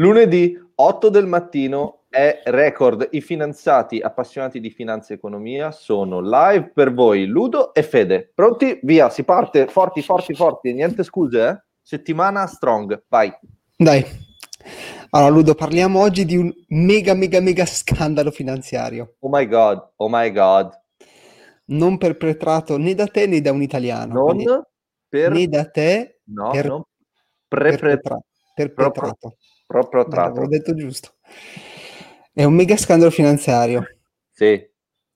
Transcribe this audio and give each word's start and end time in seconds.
Lunedì 0.00 0.56
8 0.76 1.08
del 1.08 1.26
mattino 1.26 2.04
è 2.08 2.42
record. 2.44 3.08
I 3.10 3.20
finanziati 3.20 3.98
appassionati 3.98 4.60
di 4.60 4.70
finanza 4.70 5.12
e 5.12 5.16
economia 5.16 5.72
sono 5.72 6.20
live 6.20 6.70
per 6.72 6.94
voi. 6.94 7.26
Ludo 7.26 7.74
e 7.74 7.82
Fede. 7.82 8.30
Pronti? 8.32 8.78
Via, 8.84 9.10
si 9.10 9.24
parte. 9.24 9.66
Forti, 9.66 10.00
forti, 10.02 10.34
forti. 10.34 10.72
Niente 10.72 11.02
scuse, 11.02 11.48
eh? 11.48 11.62
Settimana 11.82 12.46
strong. 12.46 13.06
Vai. 13.08 13.32
Dai. 13.76 14.04
Allora, 15.10 15.30
Ludo, 15.32 15.54
parliamo 15.56 16.00
oggi 16.00 16.24
di 16.24 16.36
un 16.36 16.52
mega, 16.68 17.14
mega, 17.14 17.40
mega 17.40 17.66
scandalo 17.66 18.30
finanziario. 18.30 19.16
Oh 19.18 19.28
my 19.28 19.48
god, 19.48 19.94
oh 19.96 20.08
my 20.08 20.30
god. 20.30 20.80
Non 21.70 21.98
perpetrato 21.98 22.78
né 22.78 22.94
da 22.94 23.06
te 23.08 23.26
né 23.26 23.40
da 23.40 23.50
un 23.50 23.62
italiano. 23.62 24.14
Non 24.14 24.64
per... 25.08 25.32
Né 25.32 25.48
da 25.48 25.64
te 25.68 26.20
No, 26.26 26.50
per- 26.50 26.66
non 26.66 26.82
pre- 27.48 27.70
pre- 27.70 27.78
perpetra- 27.78 28.20
perpetrato. 28.54 29.00
proprio 29.00 29.36
Beh, 29.68 29.86
tratto. 29.88 30.16
L'avevo 30.16 30.46
detto 30.48 30.74
giusto. 30.74 31.12
È 32.32 32.42
un 32.42 32.54
mega 32.54 32.76
scandalo 32.76 33.10
finanziario, 33.10 33.84
Sì. 34.30 34.66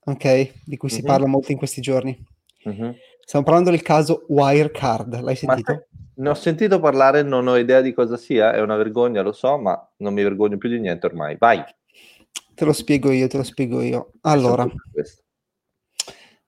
ok? 0.04 0.52
Di 0.64 0.76
cui 0.76 0.90
si 0.90 1.00
Mhm. 1.00 1.06
parla 1.06 1.26
molto 1.26 1.52
in 1.52 1.58
questi 1.58 1.80
giorni. 1.80 2.16
Mhm. 2.64 2.94
Stiamo 3.24 3.44
parlando 3.46 3.70
del 3.70 3.80
caso 3.82 4.26
Wirecard, 4.28 5.14
l'hai 5.14 5.22
Ma 5.42 5.54
sentito? 5.54 5.72
sai, 5.72 5.82
ne 6.16 6.28
ho 6.28 6.34
sentito 6.34 6.80
parlare, 6.80 7.22
non 7.22 7.46
ho 7.46 7.56
idea 7.56 7.80
di 7.80 7.94
cosa 7.94 8.16
sia, 8.18 8.52
è 8.52 8.60
una 8.60 8.76
vergogna, 8.76 9.22
lo 9.22 9.32
so, 9.32 9.56
ma 9.56 9.90
non 9.98 10.12
mi 10.12 10.22
vergogno 10.22 10.58
più 10.58 10.68
di 10.68 10.78
niente 10.80 11.06
ormai. 11.06 11.36
Vai. 11.38 11.64
Te 12.54 12.64
lo 12.66 12.72
spiego 12.74 13.10
io, 13.10 13.28
te 13.28 13.38
lo 13.38 13.42
spiego 13.44 13.80
io. 13.80 14.12
Allora, 14.22 14.66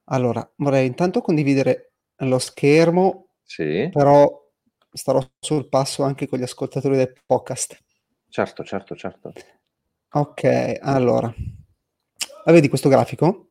allora, 0.06 0.46
vorrei 0.56 0.86
intanto 0.86 1.22
condividere 1.22 1.92
lo 2.18 2.38
schermo, 2.38 3.28
Sì, 3.42 3.88
però 3.90 4.42
starò 4.92 5.20
sul 5.40 5.68
passo 5.68 6.02
anche 6.02 6.28
con 6.28 6.38
gli 6.38 6.42
ascoltatori 6.42 6.96
del 6.96 7.14
podcast. 7.24 7.78
Certo, 8.34 8.64
certo, 8.64 8.96
certo. 8.96 9.32
Ok, 10.14 10.42
allora. 10.80 11.32
La 12.44 12.52
vedi 12.52 12.68
questo 12.68 12.88
grafico? 12.88 13.50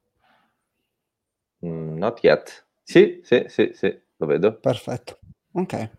Mm, 1.65 1.97
not 1.97 2.21
yet. 2.23 2.65
Sì, 2.83 3.21
sì, 3.23 3.45
sì, 3.47 3.71
sì, 3.73 3.97
lo 4.17 4.25
vedo. 4.25 4.59
Perfetto. 4.59 5.19
Ok. 5.53 5.89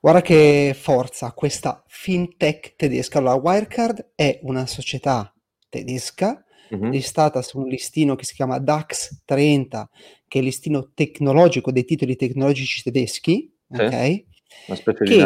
Guarda 0.00 0.20
che 0.22 0.76
forza 0.78 1.32
questa 1.32 1.82
fintech 1.88 2.76
tedesca. 2.76 3.18
Allora, 3.18 3.34
Wirecard 3.34 4.12
è 4.14 4.38
una 4.42 4.66
società 4.66 5.34
tedesca 5.68 6.44
Mhm. 6.70 6.90
listata 6.90 7.42
su 7.42 7.58
un 7.58 7.66
listino 7.66 8.14
che 8.14 8.24
si 8.24 8.34
chiama 8.34 8.58
DAX 8.58 9.22
30, 9.24 9.88
che 10.28 10.38
è 10.38 10.40
il 10.40 10.46
listino 10.46 10.92
tecnologico 10.94 11.72
dei 11.72 11.84
titoli 11.84 12.14
tecnologici 12.14 12.82
tedeschi, 12.84 13.52
Sì. 13.68 13.80
ok? 13.82 14.24
Una 14.66 14.76
specie 14.76 15.04
Che- 15.04 15.16
di. 15.16 15.20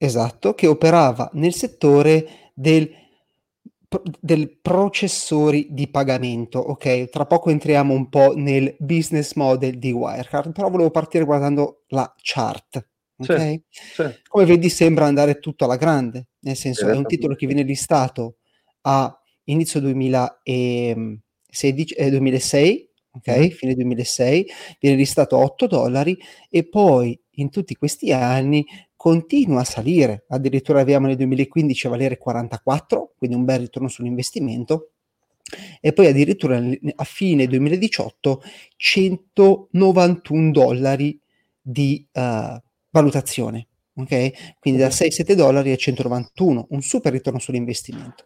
Esatto, 0.00 0.54
che 0.54 0.66
operava 0.66 1.30
nel 1.34 1.54
settore 1.54 2.50
del, 2.52 2.90
del 4.20 4.58
processori 4.60 5.68
di 5.70 5.88
pagamento, 5.88 6.58
ok? 6.58 7.08
Tra 7.08 7.24
poco 7.24 7.48
entriamo 7.48 7.94
un 7.94 8.10
po' 8.10 8.34
nel 8.36 8.76
business 8.78 9.32
model 9.34 9.78
di 9.78 9.92
Wirecard, 9.92 10.52
però 10.52 10.68
volevo 10.68 10.90
partire 10.90 11.24
guardando 11.24 11.84
la 11.88 12.12
chart, 12.20 12.86
ok? 13.16 13.40
Sì. 13.40 13.62
Sì. 13.94 14.04
Come 14.28 14.44
vedi 14.44 14.68
sembra 14.68 15.06
andare 15.06 15.38
tutto 15.38 15.64
alla 15.64 15.76
grande, 15.76 16.26
nel 16.40 16.56
senso 16.56 16.86
è 16.88 16.94
un 16.94 17.06
titolo 17.06 17.34
che 17.34 17.46
viene 17.46 17.62
listato 17.62 18.36
a 18.82 19.18
inizio 19.44 19.80
2016, 19.80 21.94
eh, 21.94 22.10
2006, 22.10 22.90
ok? 23.12 23.28
Mhm. 23.28 23.48
Fine 23.50 23.74
2006, 23.74 24.46
viene 24.78 24.96
listato 24.96 25.36
a 25.36 25.38
8 25.42 25.66
dollari 25.66 26.18
e 26.50 26.68
poi 26.68 27.18
in 27.36 27.50
tutti 27.50 27.74
questi 27.74 28.12
anni 28.12 28.64
continua 28.96 29.60
a 29.60 29.64
salire, 29.64 30.24
addirittura 30.28 30.80
arriviamo 30.80 31.06
nel 31.06 31.16
2015 31.16 31.86
a 31.86 31.90
valere 31.90 32.18
44, 32.18 33.14
quindi 33.16 33.36
un 33.36 33.44
bel 33.44 33.60
ritorno 33.60 33.88
sull'investimento, 33.88 34.90
e 35.80 35.92
poi 35.92 36.08
addirittura 36.08 36.60
a 36.96 37.04
fine 37.04 37.46
2018 37.46 38.42
191 38.76 40.50
dollari 40.50 41.18
di 41.60 42.04
eh, 42.12 42.62
valutazione, 42.90 43.66
ok? 43.94 44.58
Quindi 44.58 44.80
da 44.80 44.86
Mhm. 44.86 44.92
6-7 44.92 45.34
dollari 45.34 45.70
a 45.72 45.76
191, 45.76 46.66
un 46.70 46.80
super 46.82 47.12
ritorno 47.12 47.38
sull'investimento. 47.38 48.24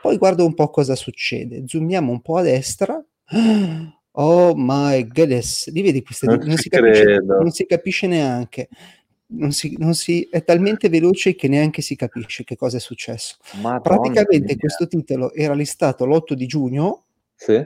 Poi 0.00 0.16
guardo 0.18 0.46
un 0.46 0.54
po' 0.54 0.70
cosa 0.70 0.94
succede, 0.94 1.64
zoomiamo 1.66 2.10
un 2.12 2.20
po' 2.22 2.36
a 2.36 2.42
destra. 2.42 3.04
Oh 4.18 4.54
my 4.56 5.06
goodness, 5.06 5.70
li 5.72 5.82
vedi 5.82 6.02
queste 6.02 6.26
Non 6.26 6.38
non 6.38 6.56
si 6.56 6.68
capisce, 6.70 7.18
non 7.26 7.50
si 7.50 7.66
capisce 7.66 8.06
neanche. 8.06 8.68
Non 9.28 9.50
si, 9.50 9.74
non 9.78 9.94
si, 9.94 10.26
è 10.30 10.44
talmente 10.44 10.88
veloce 10.88 11.34
che 11.34 11.48
neanche 11.48 11.82
si 11.82 11.96
capisce 11.96 12.44
che 12.44 12.56
cosa 12.56 12.76
è 12.76 12.80
successo. 12.80 13.36
Madonna 13.60 13.80
Praticamente 13.80 14.46
mia. 14.46 14.56
questo 14.56 14.86
titolo 14.86 15.32
era 15.32 15.52
listato 15.52 16.06
l'8 16.06 16.32
di 16.34 16.46
giugno 16.46 17.06
Sì. 17.34 17.60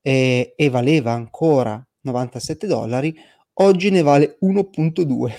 e, 0.00 0.52
e 0.56 0.68
valeva 0.70 1.12
ancora 1.12 1.86
97 2.00 2.66
dollari, 2.66 3.14
oggi 3.54 3.90
ne 3.90 4.02
vale 4.02 4.38
1.2. 4.42 5.32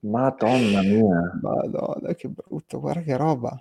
Madonna 0.00 0.80
mia. 0.82 1.38
Madonna, 1.42 2.14
che 2.14 2.28
brutto, 2.28 2.80
guarda 2.80 3.02
che 3.02 3.16
roba. 3.16 3.60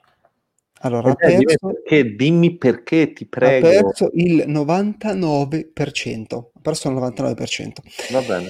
Allora, 0.81 1.12
ha 1.12 1.16
perso, 1.16 1.58
perché, 1.84 2.16
dimmi 2.16 2.58
perché, 2.58 3.14
ti 3.14 3.24
ha 3.25 3.28
prego. 3.30 3.68
perso 3.68 4.09
il 4.14 4.46
99%, 4.47 6.52
ha 6.53 6.59
perso 6.62 6.88
il 6.90 6.96
99% 6.96 7.81
Va 8.12 8.22
bene. 8.22 8.50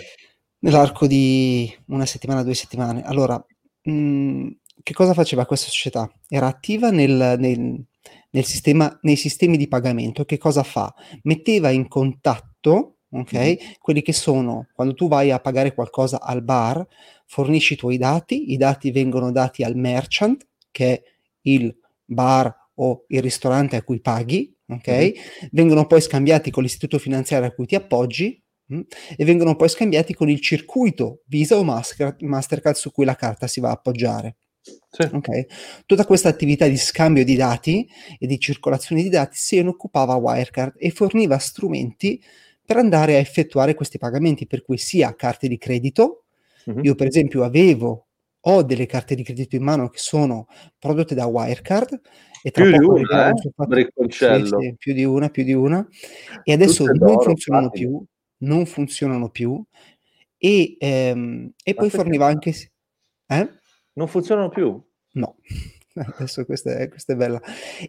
nell'arco 0.59 1.07
di 1.07 1.71
una 1.87 2.05
settimana, 2.05 2.43
due 2.43 2.53
settimane. 2.53 3.03
Allora, 3.03 3.43
mh, 3.83 4.47
che 4.83 4.93
cosa 4.93 5.13
faceva 5.13 5.45
questa 5.45 5.69
società? 5.69 6.09
Era 6.27 6.47
attiva 6.47 6.89
nel, 6.89 7.35
nel- 7.37 7.83
nel 8.33 8.45
sistema, 8.45 8.97
nei 9.01 9.15
sistemi 9.17 9.57
di 9.57 9.67
pagamento. 9.67 10.23
Che 10.25 10.37
cosa 10.37 10.63
fa? 10.63 10.93
Metteva 11.23 11.69
in 11.69 11.87
contatto, 11.87 12.97
ok, 13.09 13.33
Mhm. 13.33 13.57
quelli 13.79 14.01
che 14.01 14.13
sono, 14.13 14.67
quando 14.73 14.93
tu 14.93 15.07
vai 15.09 15.31
a 15.31 15.39
pagare 15.39 15.73
qualcosa 15.73 16.21
al 16.21 16.41
bar, 16.43 16.85
fornisci 17.25 17.73
i 17.73 17.77
tuoi 17.77 17.97
dati, 17.97 18.51
i 18.53 18.57
dati 18.57 18.91
vengono 18.91 19.31
dati 19.31 19.63
al 19.63 19.75
merchant, 19.75 20.47
che 20.71 20.93
è 20.93 21.01
il 21.43 21.75
bar 22.13 22.53
o 22.75 23.03
il 23.07 23.21
ristorante 23.21 23.75
a 23.75 23.83
cui 23.83 23.99
paghi, 24.01 24.53
ok? 24.67 24.87
Mhm. 24.87 25.13
Vengono 25.51 25.85
poi 25.87 26.01
scambiati 26.01 26.51
con 26.51 26.63
l'istituto 26.63 26.97
finanziario 26.99 27.47
a 27.47 27.51
cui 27.51 27.65
ti 27.65 27.75
appoggi 27.75 28.41
mh, 28.67 28.79
e 29.17 29.25
vengono 29.25 29.55
poi 29.55 29.69
scambiati 29.69 30.13
con 30.13 30.29
il 30.29 30.39
circuito 30.41 31.21
Visa 31.25 31.57
o 31.57 31.63
Master- 31.63 32.15
Mastercard 32.19 32.75
su 32.75 32.91
cui 32.91 33.05
la 33.05 33.15
carta 33.15 33.47
si 33.47 33.59
va 33.59 33.69
a 33.69 33.73
appoggiare. 33.73 34.37
Sì. 34.91 35.01
ok? 35.11 35.83
Tutta 35.87 36.05
questa 36.05 36.29
attività 36.29 36.67
di 36.67 36.77
scambio 36.77 37.23
di 37.23 37.35
dati 37.35 37.87
e 38.19 38.27
di 38.27 38.39
circolazione 38.39 39.01
di 39.01 39.09
dati 39.09 39.35
se 39.35 39.61
ne 39.61 39.69
occupava 39.69 40.13
Wirecard 40.15 40.75
e 40.77 40.91
forniva 40.91 41.37
strumenti 41.39 42.21
per 42.63 42.77
andare 42.77 43.15
a 43.15 43.19
effettuare 43.19 43.73
questi 43.73 43.97
pagamenti, 43.97 44.45
per 44.47 44.61
cui 44.61 44.77
sia 44.77 45.15
carte 45.15 45.47
di 45.47 45.57
credito, 45.57 46.25
Mhm. 46.65 46.83
io 46.83 46.93
per 46.95 47.07
esempio 47.07 47.43
avevo, 47.43 48.09
ho 48.41 48.63
delle 48.63 48.85
carte 48.85 49.15
di 49.15 49.23
credito 49.23 49.55
in 49.55 49.63
mano 49.63 49.89
che 49.89 49.99
sono 49.99 50.47
prodotte 50.79 51.15
da 51.15 51.25
Wirecard 51.25 51.99
e 52.43 52.51
tra 52.51 52.63
Più 52.63 52.71
di 52.71 52.79
poco 52.79 52.93
una, 52.93 53.25
arriviamo 53.25 53.37
eh? 53.37 53.51
fatto-. 53.55 54.61
Sì, 54.61 54.75
più 54.77 54.93
di 54.93 55.03
una, 55.03 55.29
più 55.29 55.43
di 55.43 55.53
una, 55.53 55.87
e 56.43 56.53
adesso 56.53 56.85
Tutte 56.85 56.97
non 56.97 57.19
funzionano 57.19 57.69
platino. 57.69 57.89
più, 57.89 58.05
non 58.47 58.65
funzionano 58.65 59.29
più, 59.29 59.63
e, 60.37 60.75
ehm, 60.79 61.53
e 61.63 61.73
poi 61.75 61.89
forniva 61.91 62.25
anche... 62.25 62.49
Eh? 63.27 63.49
Non 63.93 64.07
funzionano 64.07 64.49
più? 64.49 64.83
No, 65.13 65.35
adesso 66.17 66.45
questa 66.45 66.77
è, 66.77 66.89
questa 66.89 67.13
è 67.13 67.15
bella. 67.15 67.39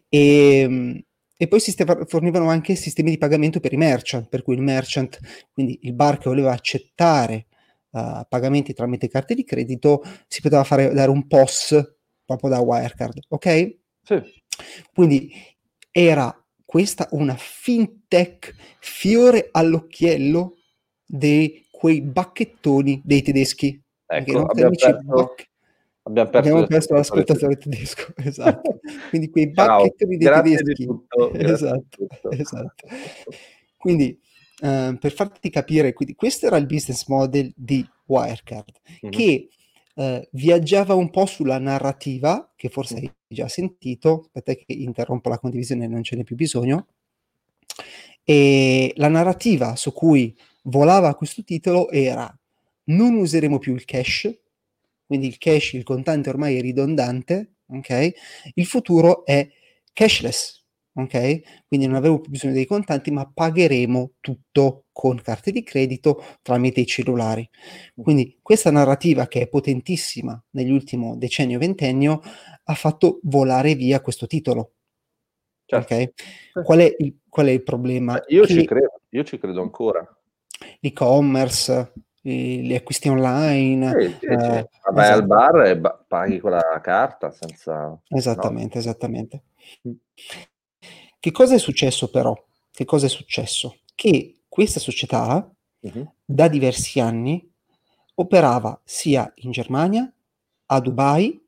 E, 0.09 1.05
e 1.35 1.49
poi 1.49 1.61
sistema- 1.61 2.05
fornivano 2.05 2.51
anche 2.51 2.75
sistemi 2.75 3.11
di 3.11 3.19
pagamento 3.19 3.59
per 3.59 3.73
i 3.73 3.79
merchant, 3.79 4.29
per 4.29 4.43
cui 4.43 4.55
il 4.55 4.63
merchant, 4.63 5.19
quindi 5.53 5.79
il 5.83 5.95
bar 5.95 6.19
che 6.19 6.29
voleva 6.29 6.53
accettare 6.53 7.47
uh, 7.93 8.27
pagamenti 8.29 8.73
tramite 8.73 9.09
carte 9.09 9.35
di 9.35 9.45
credito, 9.45 10.03
si 10.27 10.41
poteva 10.41 10.65
fare, 10.65 10.93
dare 10.93 11.11
un 11.11 11.27
POS 11.27 11.97
proprio 12.25 12.51
da 12.51 12.61
Wirecard, 12.61 13.19
ok? 13.29 13.79
Sì. 14.03 14.23
Quindi 14.93 15.33
era 15.91 16.35
questa 16.65 17.09
una 17.13 17.37
fintech 17.37 18.55
fiore 18.81 19.49
all'occhiello 19.51 20.57
di 21.05 21.67
quei 21.71 22.01
bacchettoni 22.01 23.03
dei 23.05 23.23
tedeschi. 23.23 23.81
Ecco, 24.07 24.47
abbiamo 24.47 24.71
perso, 24.71 25.05
bac- 25.05 25.49
abbiamo 26.03 26.31
perso, 26.31 26.49
abbiamo 26.49 26.67
perso 26.67 26.95
l'ascoltatore 26.95 27.57
tedesco, 27.57 28.13
esatto. 28.25 28.81
Quindi 29.11 29.31
quei 29.31 29.53
Ciao, 29.53 29.83
bacchettoni 29.83 30.17
dei 30.17 30.27
grazie 30.27 30.51
di 30.51 30.57
tedeschi. 30.57 30.85
tutto, 30.87 31.31
di 31.33 31.45
Esatto, 31.45 32.07
tutto. 32.07 32.31
esatto. 32.31 32.89
Quindi, 33.77 34.19
eh, 34.63 34.97
per 35.01 35.13
farti 35.13 35.51
capire, 35.51 35.93
quindi 35.93 36.15
questo 36.15 36.47
era 36.47 36.57
il 36.57 36.67
business 36.67 37.07
model 37.09 37.53
di 37.57 37.85
Wirecard, 38.07 38.81
Mhm. 39.03 39.11
che 39.11 39.49
eh, 39.95 40.27
viaggiava 40.33 40.95
un 40.95 41.11
po' 41.11 41.27
sulla 41.27 41.59
narrativa, 41.59 42.51
che 42.57 42.71
forse 42.71 42.97
hai 42.97 43.13
già 43.29 43.47
sentito, 43.49 44.31
aspetta 44.33 44.55
che 44.55 44.73
interrompo 44.73 45.29
la 45.29 45.39
condivisione, 45.39 45.87
non 45.87 46.03
ce 46.03 46.17
n'è 46.17 46.25
più 46.25 46.35
bisogno, 46.35 46.87
e 48.25 48.93
la 48.97 49.09
narrativa 49.09 49.77
su 49.77 49.93
cui 49.93 50.35
volava 50.65 51.15
questo 51.15 51.43
titolo 51.45 51.91
era 51.91 52.35
non 52.85 53.15
useremo 53.17 53.59
più 53.59 53.75
il 53.75 53.85
cash, 53.85 54.33
quindi 55.07 55.27
il 55.27 55.39
cash, 55.39 55.75
il 55.75 55.83
contante 55.83 56.31
ormai 56.31 56.57
è 56.57 56.61
ridondante, 56.61 57.57
ok? 57.67 58.13
Il 58.55 58.67
futuro 58.67 59.25
è 59.27 59.47
cashless, 59.93 60.62
ok? 60.95 61.65
Quindi 61.67 61.87
non 61.87 61.97
avremo 61.97 62.21
più 62.21 62.31
bisogno 62.31 62.55
dei 62.55 62.67
contanti, 62.67 63.11
ma 63.11 63.31
pagheremo 63.33 64.13
tutto 64.21 64.85
con 64.93 65.21
carte 65.23 65.51
di 65.51 65.63
credito 65.63 66.23
tramite 66.43 66.81
i 66.81 66.87
cellulari. 66.87 67.49
Quindi 67.95 68.39
questa 68.43 68.71
narrativa 68.71 69.27
che 69.27 69.43
è 69.43 69.49
potentissima 69.49 70.41
negli 70.51 70.71
ultimi 70.71 71.17
decennio 71.17 71.59
ventennio 71.59 72.21
ha 72.65 72.75
fatto 72.75 73.21
volare 73.23 73.75
via 73.75 74.01
questo 74.01 74.27
titolo. 74.27 74.73
Certo. 75.65 75.95
Okay? 75.95 76.13
Qual, 76.65 76.79
è 76.79 76.95
il, 76.99 77.17
qual, 77.29 77.47
è 77.47 77.51
il, 77.51 77.63
problema? 77.63 78.23
Io 78.29 78.43
che 78.43 78.53
ci 78.53 78.65
credo, 78.67 79.01
io 79.09 79.25
ci 79.25 79.39
credo 79.39 79.63
ancora. 79.63 80.07
L'e-commerce, 80.81 81.93
gli 82.21 82.75
acquisti 82.75 83.09
online. 83.09 83.91
Sì, 83.99 84.17
sì, 84.21 84.27
eh, 84.27 84.39
sì. 84.39 84.47
Vai 84.93 85.05
esatto. 85.05 85.19
al 85.19 85.27
bar 85.27 85.67
e 85.67 85.79
ba- 85.79 86.05
paghi 86.07 86.39
con 86.39 86.51
la 86.51 86.81
carta 86.83 87.31
senza... 87.31 87.99
Esattamente, 88.09 88.75
no. 88.75 88.81
esattamente. 88.81 89.43
Che 91.23 91.31
cosa 91.31 91.55
è 91.55 91.59
successo 91.59 92.11
però? 92.11 92.35
Che 92.73 92.85
cosa 92.85 93.07
è 93.07 93.09
successo? 93.09 93.77
Che 93.95 94.41
questa 94.49 94.81
società 94.81 95.49
uh-huh. 95.79 96.13
da 96.25 96.49
diversi 96.49 96.99
anni 96.99 97.49
operava 98.15 98.81
sia 98.83 99.33
in 99.37 99.53
Germania, 99.53 100.13
a 100.67 100.81
Dubai 100.81 101.41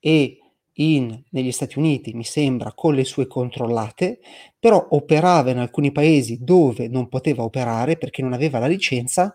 e 0.00 0.38
in, 0.74 1.18
negli 1.30 1.50
Stati 1.50 1.78
Uniti, 1.78 2.12
mi 2.12 2.24
sembra, 2.24 2.74
con 2.74 2.94
le 2.94 3.04
sue 3.04 3.26
controllate, 3.26 4.20
però 4.58 4.88
operava 4.90 5.48
in 5.48 5.60
alcuni 5.60 5.92
paesi 5.92 6.44
dove 6.44 6.88
non 6.88 7.08
poteva 7.08 7.42
operare 7.42 7.96
perché 7.96 8.20
non 8.20 8.34
aveva 8.34 8.58
la 8.58 8.66
licenza, 8.66 9.34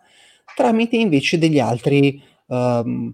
tramite 0.55 0.95
invece 0.95 1.39
degli 1.39 1.57
altri, 1.57 2.21
um, 2.45 3.11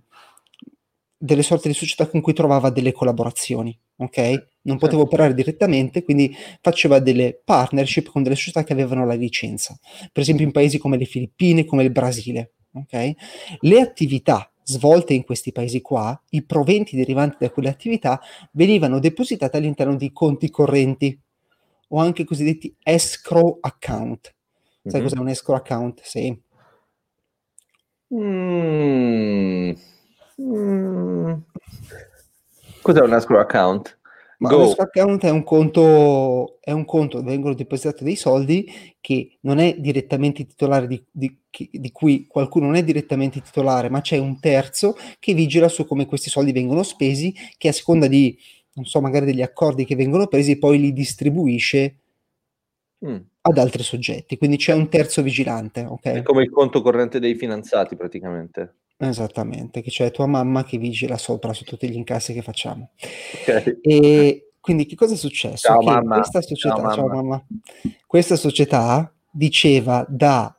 delle 1.15 1.43
sorte 1.43 1.69
di 1.69 1.75
società 1.75 2.09
con 2.09 2.19
cui 2.19 2.33
trovava 2.33 2.69
delle 2.69 2.91
collaborazioni 2.91 3.79
ok? 3.95 4.47
Non 4.63 4.79
certo. 4.79 4.99
operare 4.99 5.33
direttamente, 5.33 6.03
quindi 6.03 6.33
faceva 6.61 6.99
delle 6.99 7.39
partnership 7.43 8.09
con 8.09 8.23
delle 8.23 8.35
società 8.35 8.63
che 8.63 8.73
avevano 8.73 9.05
la 9.05 9.13
licenza, 9.13 9.77
per 10.11 10.21
esempio 10.21 10.45
in 10.45 10.51
paesi 10.51 10.77
come 10.77 10.97
le 10.97 11.05
Filippine, 11.05 11.65
come 11.65 11.83
il 11.83 11.91
Brasile, 11.91 12.53
ok? 12.71 13.11
Le 13.59 13.79
attività 13.81 14.49
svolte 14.63 15.13
in 15.13 15.23
questi 15.23 15.51
paesi 15.51 15.81
qua, 15.81 16.19
i 16.29 16.43
proventi 16.43 16.95
derivanti 16.95 17.37
da 17.39 17.49
quelle 17.49 17.69
attività 17.69 18.19
venivano 18.51 18.99
depositati 18.99 19.57
all'interno 19.57 19.95
di 19.95 20.11
conti 20.11 20.49
correnti 20.49 21.19
o 21.89 21.99
anche 21.99 22.23
cosiddetti 22.23 22.75
escrow 22.81 23.57
account. 23.61 24.33
Sai 24.85 24.93
mm-hmm. 24.93 25.03
cos'è 25.03 25.19
un 25.19 25.29
escrow 25.29 25.57
account? 25.57 26.01
Sì. 26.03 26.41
Mm. 28.13 29.71
Mm. 30.41 31.33
Cos'è 32.81 33.01
un 33.01 33.13
escrow 33.13 33.39
account? 33.39 33.99
Ma 34.43 34.49
Go. 34.49 34.63
escrow 34.63 34.85
account 34.85 35.23
è 35.23 35.29
un 35.29 35.43
conto, 35.45 36.57
è 36.59 36.71
un 36.71 36.83
conto 36.83 37.19
dove 37.19 37.31
vengono 37.31 37.53
depositati 37.53 38.03
dei 38.03 38.17
soldi 38.17 38.69
che 38.99 39.37
non 39.41 39.59
è 39.59 39.77
direttamente 39.79 40.45
titolare 40.45 40.85
di, 40.85 41.01
di, 41.09 41.39
di, 41.71 41.91
cui 41.93 42.27
qualcuno 42.27 42.65
non 42.65 42.75
è 42.75 42.83
direttamente 42.83 43.39
titolare, 43.39 43.89
ma 43.89 44.01
c'è 44.01 44.17
un 44.17 44.41
terzo 44.41 44.97
che 45.19 45.33
vigila 45.33 45.69
su 45.69 45.85
come 45.85 46.05
questi 46.05 46.29
soldi 46.29 46.51
vengono 46.51 46.83
spesi, 46.83 47.33
che 47.57 47.69
a 47.69 47.71
seconda 47.71 48.07
di, 48.07 48.37
non 48.73 48.83
so, 48.83 48.99
magari 48.99 49.25
degli 49.25 49.41
accordi 49.41 49.85
che 49.85 49.95
vengono 49.95 50.27
presi, 50.27 50.57
poi 50.57 50.77
li 50.77 50.91
distribuisce 50.91 51.99
mm. 53.05 53.17
ad 53.43 53.57
altri 53.57 53.81
soggetti. 53.81 54.37
Quindi 54.37 54.57
c'è 54.57 54.73
un 54.73 54.89
terzo 54.89 55.21
vigilante. 55.21 55.85
Okay? 55.85 56.17
È 56.17 56.21
come 56.21 56.43
il 56.43 56.51
conto 56.51 56.81
corrente 56.81 57.19
dei 57.19 57.35
finanziati 57.35 57.95
praticamente. 57.95 58.75
Esattamente, 58.97 59.81
che 59.81 59.89
c'è 59.89 60.11
tua 60.11 60.27
mamma 60.27 60.63
che 60.63 60.77
vigila 60.77 61.17
sopra 61.17 61.53
su 61.53 61.63
tutti 61.63 61.89
gli 61.89 61.95
incassi 61.95 62.33
che 62.33 62.41
facciamo. 62.41 62.91
Okay. 63.41 63.79
E 63.81 64.51
quindi 64.59 64.85
che 64.85 64.95
cosa 64.95 65.15
è 65.15 65.17
successo? 65.17 65.67
Ciao, 65.67 65.81
mamma. 65.81 66.19
Questa 66.19 66.41
società, 66.41 66.75
ciao, 66.75 66.93
ciao, 66.93 67.07
mamma. 67.07 67.45
questa 68.07 68.35
società 68.35 69.13
diceva 69.29 70.05
da 70.07 70.55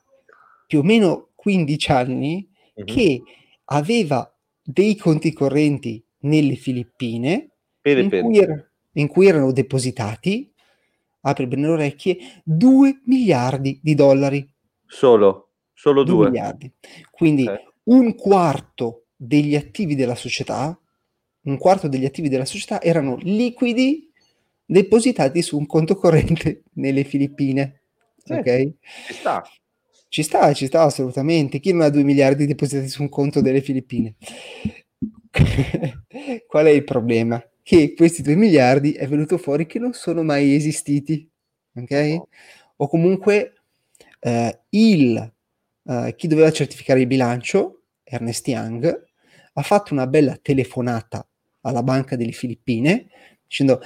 più 0.66 0.80
o 0.80 0.82
meno 0.82 1.30
15 1.36 1.92
anni 1.92 2.46
uh-huh. 2.74 2.84
che 2.84 3.22
aveva 3.66 4.30
dei 4.62 4.96
conti 4.96 5.32
correnti 5.32 6.04
nelle 6.20 6.56
Filippine 6.56 7.52
pere, 7.80 8.00
in, 8.00 8.08
pere. 8.10 8.22
Cui 8.22 8.38
era, 8.38 8.70
in, 8.92 9.06
Cui 9.06 9.26
erano 9.26 9.52
depositati, 9.52 10.52
apri 11.22 11.46
bene 11.46 11.66
le 11.68 11.72
orecchie, 11.72 12.18
2 12.44 13.00
miliardi 13.06 13.80
di 13.82 13.94
dollari. 13.94 14.46
Solo? 14.86 15.52
Solo 15.72 16.02
2 16.02 16.26
miliardi. 16.26 16.70
Quindi 17.10 17.44
okay 17.44 17.72
un 17.84 18.14
quarto 18.14 19.06
degli 19.16 19.54
attivi 19.54 19.94
della 19.94 20.14
società, 20.14 20.78
un 21.42 21.58
quarto 21.58 21.88
degli 21.88 22.04
attivi 22.04 22.28
della 22.28 22.44
società 22.44 22.80
erano 22.80 23.16
liquidi 23.16 24.10
depositati 24.64 25.42
su 25.42 25.58
un 25.58 25.66
conto 25.66 25.96
corrente 25.96 26.62
nelle 26.74 27.04
Filippine. 27.04 27.80
Sì, 28.24 28.32
ok? 28.32 28.70
Ci 29.06 29.14
sta. 29.14 29.42
Ci 30.08 30.22
sta, 30.22 30.52
ci 30.52 30.66
sta 30.66 30.82
assolutamente. 30.82 31.58
Chi 31.58 31.72
non 31.72 31.82
ha 31.82 31.90
2 31.90 32.02
miliardi 32.02 32.46
depositati 32.46 32.88
su 32.88 33.02
un 33.02 33.08
conto 33.08 33.40
delle 33.40 33.60
Filippine? 33.60 34.14
Qual 36.46 36.66
è 36.66 36.70
il 36.70 36.84
problema? 36.84 37.42
Che 37.62 37.94
questi 37.94 38.22
2 38.22 38.36
miliardi 38.36 38.92
è 38.92 39.06
venuto 39.08 39.38
fuori 39.38 39.66
che 39.66 39.78
non 39.78 39.92
sono 39.92 40.22
mai 40.22 40.54
esistiti. 40.54 41.28
Ok? 41.74 41.90
No. 41.90 42.28
O 42.76 42.88
comunque 42.88 43.54
eh, 44.20 44.60
il 44.70 45.33
uh, 45.84 46.14
chi 46.14 46.26
doveva 46.26 46.50
certificare 46.50 47.00
il 47.00 47.06
bilancio, 47.06 47.82
Ernest 48.02 48.46
Young, 48.48 49.04
ha 49.52 49.62
fatto 49.62 49.92
una 49.92 50.06
bella 50.06 50.38
telefonata 50.40 51.26
alla 51.62 51.82
Banca 51.82 52.16
delle 52.16 52.32
Filippine 52.32 53.08
dicendo 53.46 53.80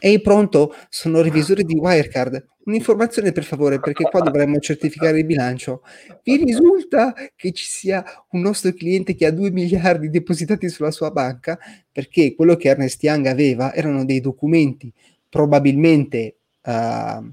Ehi 0.00 0.20
pronto, 0.20 0.74
sono 0.88 1.22
revisore 1.22 1.62
di 1.62 1.76
Wirecard. 1.76 2.46
Un'informazione 2.64 3.30
per 3.30 3.44
favore, 3.44 3.78
perché 3.78 4.04
qua 4.04 4.20
dovremmo 4.20 4.58
certificare 4.58 5.18
il 5.18 5.24
bilancio. 5.24 5.82
Vi 6.22 6.36
risulta 6.36 7.14
che 7.36 7.52
ci 7.52 7.64
sia 7.66 8.02
un 8.30 8.40
nostro 8.40 8.72
cliente 8.72 9.14
che 9.14 9.26
ha 9.26 9.30
2 9.30 9.50
miliardi 9.50 10.10
depositati 10.10 10.68
sulla 10.68 10.90
sua 10.90 11.10
banca? 11.10 11.58
Perché 11.92 12.34
quello 12.34 12.56
che 12.56 12.68
Ernest 12.68 13.02
Young 13.02 13.26
aveva 13.26 13.72
erano 13.72 14.04
dei 14.04 14.20
documenti 14.20 14.92
probabilmente 15.28 16.36
uh, 16.62 17.30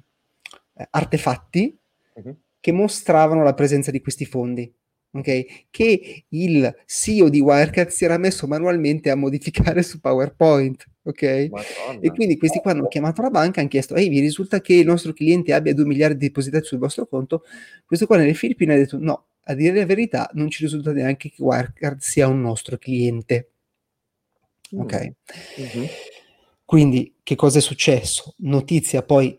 artefatti 0.89 1.75
uh-huh 2.13 2.37
che 2.61 2.71
mostravano 2.71 3.43
la 3.43 3.53
presenza 3.53 3.91
di 3.91 3.99
questi 3.99 4.25
fondi. 4.25 4.71
Okay? 5.13 5.65
Che 5.69 6.25
il 6.29 6.83
CEO 6.85 7.27
di 7.27 7.41
Wirecard 7.41 7.89
si 7.89 8.05
era 8.05 8.17
messo 8.17 8.47
manualmente 8.47 9.09
a 9.09 9.15
modificare 9.15 9.83
su 9.83 9.99
PowerPoint. 9.99 10.85
Ok? 11.03 11.21
E 11.23 12.11
quindi 12.13 12.37
questi 12.37 12.59
qua 12.59 12.71
hanno 12.71 12.87
chiamato 12.87 13.21
la 13.21 13.29
banca 13.29 13.57
e 13.57 13.61
hanno 13.61 13.69
chiesto: 13.69 13.95
Ehi, 13.95 14.07
vi 14.07 14.21
risulta 14.21 14.61
che 14.61 14.75
il 14.75 14.85
nostro 14.85 15.11
cliente 15.11 15.51
abbia 15.51 15.73
2 15.73 15.83
miliardi 15.83 16.27
depositati 16.27 16.63
sul 16.63 16.77
vostro 16.77 17.07
conto? 17.07 17.43
Questo 17.85 18.05
qua 18.05 18.15
nelle 18.15 18.35
Filippine 18.35 18.75
ha 18.75 18.77
detto: 18.77 18.97
No, 18.99 19.25
a 19.45 19.53
dire 19.53 19.79
la 19.79 19.85
verità, 19.85 20.29
non 20.33 20.49
ci 20.49 20.63
risulta 20.63 20.93
neanche 20.93 21.29
che 21.29 21.43
Wirecard 21.43 21.99
sia 21.99 22.27
un 22.27 22.39
nostro 22.39 22.77
cliente. 22.77 23.49
Ok? 24.73 25.11
Mm-hmm. 25.59 25.85
Quindi, 26.63 27.15
che 27.21 27.35
cosa 27.35 27.57
è 27.57 27.61
successo? 27.61 28.35
Notizia 28.37 29.01
poi 29.01 29.37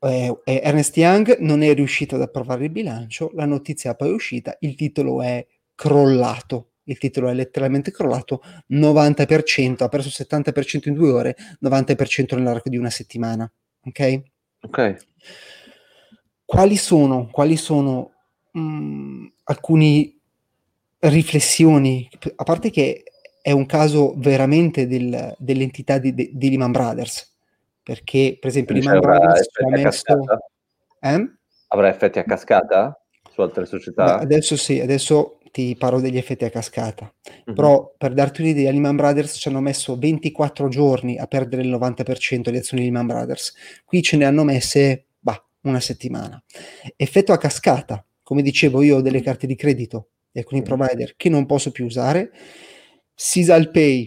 eh, 0.00 0.40
Ernest 0.44 0.96
Young 0.96 1.38
non 1.38 1.62
è 1.62 1.74
riuscito 1.74 2.14
ad 2.14 2.22
approvare 2.22 2.64
il 2.64 2.70
bilancio, 2.70 3.30
la 3.34 3.46
notizia 3.46 3.94
poi 3.94 4.10
è 4.10 4.12
uscita, 4.12 4.56
il 4.60 4.74
titolo 4.74 5.22
è 5.22 5.44
crollato, 5.74 6.72
il 6.84 6.98
titolo 6.98 7.28
è 7.28 7.34
letteralmente 7.34 7.90
crollato, 7.90 8.42
90%, 8.70 9.82
ha 9.82 9.88
perso 9.88 10.10
70% 10.10 10.88
in 10.88 10.94
due 10.94 11.10
ore, 11.10 11.36
90% 11.62 12.36
nell'arco 12.36 12.68
di 12.68 12.76
una 12.76 12.90
settimana. 12.90 13.50
Ok? 13.84 14.22
Ok. 14.62 15.06
Quali 16.44 16.76
sono, 16.76 17.28
quali 17.30 17.56
sono 17.56 18.12
mh, 18.52 18.60
mm, 18.60 19.26
alcune 19.44 20.12
riflessioni, 21.00 22.08
a 22.36 22.42
parte 22.42 22.70
che 22.70 23.04
è 23.40 23.52
un 23.52 23.66
caso 23.66 24.14
veramente 24.16 24.86
del, 24.86 25.34
dell'entità 25.38 25.98
di, 25.98 26.14
di 26.14 26.50
Lehman 26.50 26.72
Brothers, 26.72 27.37
perché 27.88 28.36
per 28.38 28.50
esempio 28.50 28.74
Lehman 28.74 28.98
Brothers 29.00 29.48
ha 29.64 29.68
messo... 29.70 30.04
Eh? 31.00 31.32
Avrà 31.68 31.88
effetti 31.88 32.18
a 32.18 32.24
cascata 32.24 33.02
su 33.32 33.40
altre 33.40 33.64
società? 33.64 34.18
Adesso 34.18 34.58
sì, 34.58 34.78
adesso 34.78 35.38
ti 35.50 35.74
parlo 35.74 35.98
degli 35.98 36.18
effetti 36.18 36.44
a 36.44 36.50
cascata, 36.50 37.04
mm-hmm. 37.06 37.56
però 37.56 37.94
per 37.96 38.12
darti 38.12 38.42
un'idea, 38.42 38.70
Lehman 38.70 38.94
Brothers 38.94 39.38
ci 39.38 39.48
hanno 39.48 39.60
messo 39.60 39.96
24 39.96 40.68
giorni 40.68 41.16
a 41.16 41.26
perdere 41.26 41.62
il 41.62 41.70
90% 41.70 42.50
di 42.50 42.58
azioni 42.58 42.84
Lehman 42.84 43.06
Brothers, 43.06 43.54
qui 43.86 44.02
ce 44.02 44.18
ne 44.18 44.26
hanno 44.26 44.44
messe 44.44 45.06
bah, 45.18 45.42
una 45.62 45.80
settimana. 45.80 46.42
Effetto 46.94 47.32
a 47.32 47.38
cascata, 47.38 48.04
come 48.22 48.42
dicevo 48.42 48.82
io 48.82 48.96
ho 48.96 49.00
delle 49.00 49.22
carte 49.22 49.46
di 49.46 49.56
credito 49.56 50.10
di 50.30 50.40
alcuni 50.40 50.60
mm-hmm. 50.60 50.76
provider 50.76 51.16
che 51.16 51.30
non 51.30 51.46
posso 51.46 51.70
più 51.70 51.86
usare, 51.86 52.32
Sisal 53.14 53.70
Pay, 53.70 54.04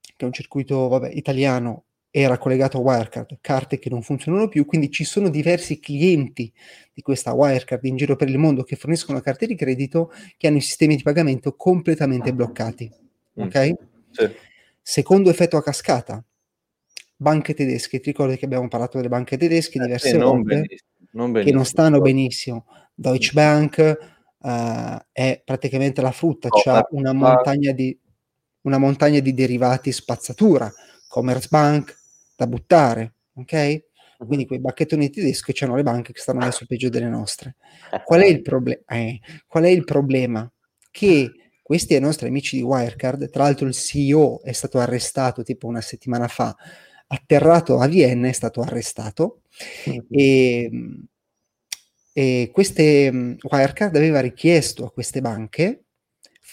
che 0.00 0.14
è 0.18 0.24
un 0.24 0.32
circuito 0.32 0.86
vabbè, 0.86 1.10
italiano, 1.12 1.86
era 2.10 2.38
collegato 2.38 2.78
a 2.78 2.80
Wirecard, 2.80 3.38
carte 3.40 3.78
che 3.78 3.88
non 3.88 4.02
funzionano 4.02 4.48
più, 4.48 4.66
quindi 4.66 4.90
ci 4.90 5.04
sono 5.04 5.28
diversi 5.28 5.78
clienti 5.78 6.52
di 6.92 7.02
questa 7.02 7.32
Wirecard 7.32 7.84
in 7.84 7.96
giro 7.96 8.16
per 8.16 8.28
il 8.28 8.38
mondo 8.38 8.64
che 8.64 8.74
forniscono 8.74 9.20
carte 9.20 9.46
di 9.46 9.54
credito 9.54 10.12
che 10.36 10.48
hanno 10.48 10.56
i 10.56 10.62
sistemi 10.62 10.96
di 10.96 11.02
pagamento 11.02 11.54
completamente 11.54 12.34
bloccati. 12.34 12.90
Mm. 13.40 13.44
Ok? 13.44 13.72
Sì. 14.10 14.28
Secondo 14.82 15.30
effetto 15.30 15.56
a 15.56 15.62
cascata, 15.62 16.22
banche 17.14 17.54
tedesche, 17.54 18.00
ti 18.00 18.10
ricordi 18.10 18.36
che 18.36 18.44
abbiamo 18.44 18.66
parlato 18.66 18.96
delle 18.96 19.08
banche 19.08 19.36
tedesche 19.36 19.78
eh, 19.78 19.82
diverse 19.82 20.10
eh, 20.10 20.18
volte, 20.18 20.54
non 21.12 21.30
non 21.32 21.44
che 21.44 21.52
non 21.52 21.64
stanno 21.64 22.00
benissimo. 22.00 22.66
Deutsche 22.92 23.32
Bank 23.34 23.98
uh, 24.38 24.98
è 25.12 25.40
praticamente 25.44 26.00
la 26.00 26.10
frutta, 26.10 26.48
oh, 26.48 26.60
c'ha 26.60 26.84
una 26.90 27.12
montagna, 27.12 27.70
di, 27.70 27.96
una 28.62 28.78
montagna 28.78 29.20
di 29.20 29.32
derivati 29.32 29.92
spazzatura, 29.92 30.70
Commerzbank 31.06 31.98
da 32.40 32.46
buttare, 32.46 33.14
ok? 33.34 33.88
Quindi 34.18 34.46
quei 34.46 34.60
bacchettoni 34.60 35.10
tedeschi 35.10 35.52
hanno 35.64 35.76
le 35.76 35.82
banche 35.82 36.12
che 36.12 36.20
stanno 36.20 36.40
adesso 36.40 36.66
peggio 36.66 36.88
delle 36.88 37.08
nostre. 37.08 37.56
Qual 38.04 38.20
è 38.20 38.26
il, 38.26 38.42
proble- 38.42 38.82
eh, 38.86 39.20
qual 39.46 39.64
è 39.64 39.68
il 39.68 39.84
problema? 39.84 40.50
Che 40.90 41.32
questi 41.62 41.94
ai 41.94 42.00
nostri 42.00 42.28
amici 42.28 42.56
di 42.56 42.62
Wirecard, 42.62 43.30
tra 43.30 43.44
l'altro 43.44 43.66
il 43.66 43.74
CEO 43.74 44.42
è 44.42 44.52
stato 44.52 44.78
arrestato 44.78 45.42
tipo 45.42 45.66
una 45.66 45.80
settimana 45.80 46.28
fa, 46.28 46.54
atterrato 47.06 47.78
a 47.78 47.86
Vienna, 47.86 48.28
è 48.28 48.32
stato 48.32 48.60
arrestato 48.60 49.42
mm-hmm. 49.88 50.00
e, 50.10 50.70
e 52.12 52.50
queste 52.52 53.38
Wirecard 53.40 53.96
aveva 53.96 54.20
richiesto 54.20 54.84
a 54.84 54.90
queste 54.90 55.20
banche 55.20 55.84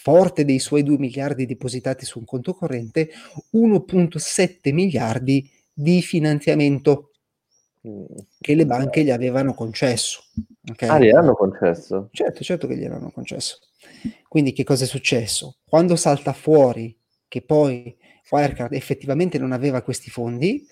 forte 0.08 0.46
dei 0.46 0.60
suoi 0.60 0.84
2 0.84 0.98
miliardi 1.00 1.46
depositati 1.46 2.06
su 2.06 2.20
un 2.20 2.24
conto 2.24 2.54
corrente, 2.54 3.10
1.7 3.54 4.72
miliardi 4.72 5.52
di 5.80 6.02
finanziamento 6.02 7.12
che 8.42 8.56
le 8.56 8.66
banche 8.66 9.04
gli 9.04 9.12
avevano 9.12 9.54
concesso. 9.54 10.24
Okay? 10.72 10.90
Ah, 10.90 11.00
gli 11.00 11.10
hanno 11.10 11.36
concesso? 11.36 12.10
Certo, 12.12 12.44
certo 12.44 12.66
che 12.66 12.76
gli 12.76 12.84
hanno 12.84 13.12
concesso. 13.12 13.60
Quindi 14.28 14.54
che 14.54 14.64
cosa 14.64 14.86
è 14.86 14.88
successo? 14.88 15.58
Quando 15.64 15.96
salta 15.96 16.34
fuori 16.34 16.98
che 17.28 17.44
poi 17.44 17.96
Wirecard 18.32 18.74
effettivamente 18.74 19.38
non 19.38 19.52
aveva 19.52 19.84
questi 19.84 20.10
fondi, 20.10 20.66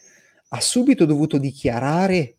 ha 0.49 0.59
subito 0.59 1.05
dovuto 1.05 1.37
dichiarare 1.37 2.37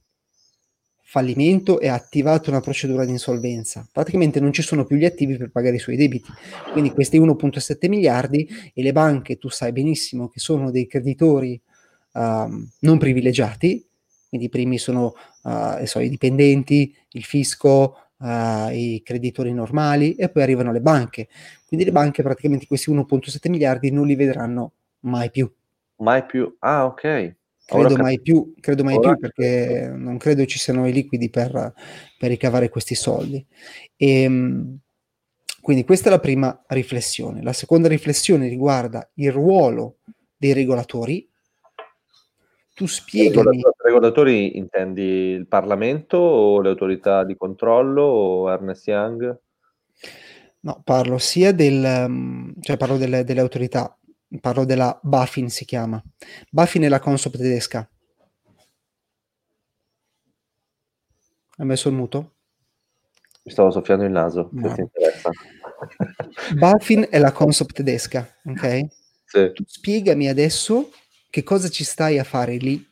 fallimento 1.03 1.79
e 1.79 1.87
ha 1.87 1.95
attivato 1.95 2.51
una 2.51 2.61
procedura 2.61 3.05
di 3.05 3.13
insolvenza. 3.13 3.89
Praticamente 3.93 4.41
non 4.41 4.53
ci 4.53 4.63
sono 4.63 4.85
più 4.85 4.97
gli 4.97 5.05
attivi 5.05 5.37
per 5.37 5.53
pagare 5.53 5.77
i 5.77 5.79
suoi 5.79 5.97
debiti. 5.97 6.31
Quindi 6.73 6.91
questi 6.91 7.21
1.7 7.21 7.89
miliardi 7.89 8.49
e 8.75 8.83
le 8.83 8.93
banche, 8.93 9.39
tu 9.39 9.49
sai 9.49 9.71
benissimo 9.71 10.29
che 10.29 10.41
sono 10.41 10.73
dei 10.73 10.89
creditori 10.89 11.61
um, 12.17 12.69
non 12.81 12.99
privilegiati, 12.99 13.87
quindi 14.29 14.47
i 14.47 14.51
primi 14.51 14.79
sono 14.79 15.15
uh, 15.43 15.85
so, 15.85 16.01
i 16.01 16.09
dipendenti, 16.09 16.95
il 17.11 17.25
fisco, 17.25 17.97
uh, 18.19 18.71
i 18.71 19.03
creditori 19.05 19.53
normali 19.53 20.15
e 20.15 20.29
poi 20.29 20.43
arrivano 20.43 20.73
le 20.73 20.81
banche. 20.81 21.29
Quindi 21.67 21.87
le 21.87 21.93
banche 21.93 22.23
praticamente 22.23 22.67
questi 22.67 22.91
1.7 22.91 23.51
miliardi 23.51 23.91
non 23.91 24.07
li 24.07 24.15
vedranno 24.15 24.73
mai 25.01 25.31
più. 25.31 25.51
Mai 25.99 26.25
più? 26.25 26.55
Ah, 26.61 26.85
ok. 26.87 27.35
Credo 27.67 27.97
mai 27.97 28.21
più, 28.21 28.55
credo 28.61 28.85
mai 28.85 29.01
più 29.01 29.19
perché 29.19 29.93
non 29.93 30.19
credo 30.19 30.45
ci 30.45 30.57
siano 30.57 30.87
i 30.87 30.93
liquidi 30.93 31.31
per, 31.31 31.51
per 32.17 32.31
ricavare 32.31 32.69
questi 32.69 32.95
soldi. 32.95 33.45
E, 33.97 34.23
ehm, 34.23 34.79
quindi 35.63 35.85
questa 35.85 36.07
è 36.09 36.13
la 36.13 36.21
prima 36.21 36.63
riflessione. 36.69 37.43
La 37.43 37.53
seconda 37.53 37.89
riflessione 37.89 38.47
riguarda 38.47 39.11
il 39.15 39.33
ruolo 39.33 39.97
dei 40.37 40.53
regolatori 40.53 41.29
tu 42.77 42.85
spiegami. 42.85 43.63
Regolatori 43.79 44.59
intendi 44.59 45.03
il 45.03 45.47
Parlamento 45.47 46.19
o 46.19 46.61
le 46.61 46.69
autorità 46.69 47.25
di 47.25 47.35
controllo 47.35 48.03
o 48.03 48.51
Ernest 48.51 48.87
Young? 48.87 49.41
No, 50.61 50.83
parlo 50.85 51.17
sia 51.17 51.53
del, 51.53 52.05
mm, 52.07 52.51
cioè 52.61 52.77
parlo 52.77 52.99
delle, 52.99 53.25
delle 53.25 53.41
autorità, 53.41 53.99
parlo 54.43 54.67
della 54.67 54.99
Bafin 55.03 55.49
si 55.49 55.65
chiama. 55.65 56.03
Bafin 56.51 56.83
è 56.83 56.89
la 56.89 57.01
Consop 57.01 57.39
tedesca. 57.39 57.89
Hai 61.57 61.65
messo 61.65 61.89
il 61.89 61.95
muto? 61.95 62.35
Mi 63.45 63.53
stavo 63.53 63.71
soffiando 63.71 64.05
il 64.05 64.11
naso, 64.11 64.51
no. 64.53 64.75
interessa. 64.77 65.31
Bafin 66.55 67.07
è 67.09 67.19
la 67.19 67.33
Consop 67.33 67.73
tedesca, 67.73 68.37
ok? 68.45 68.87
Sì. 69.25 69.51
Tu 69.55 69.65
spiegami 69.67 70.29
adesso 70.29 70.91
che 71.31 71.43
cosa 71.43 71.69
ci 71.69 71.85
stai 71.85 72.19
a 72.19 72.25
fare 72.25 72.57
lì 72.57 72.85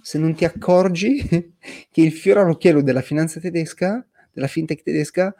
se 0.00 0.18
non 0.18 0.34
ti 0.34 0.44
accorgi 0.44 1.26
che 1.90 2.00
il 2.00 2.12
fiore 2.12 2.40
all'occhiello 2.40 2.82
della 2.82 3.00
finanza 3.00 3.40
tedesca, 3.40 4.06
della 4.32 4.46
fintech 4.46 4.82
tedesca, 4.82 5.34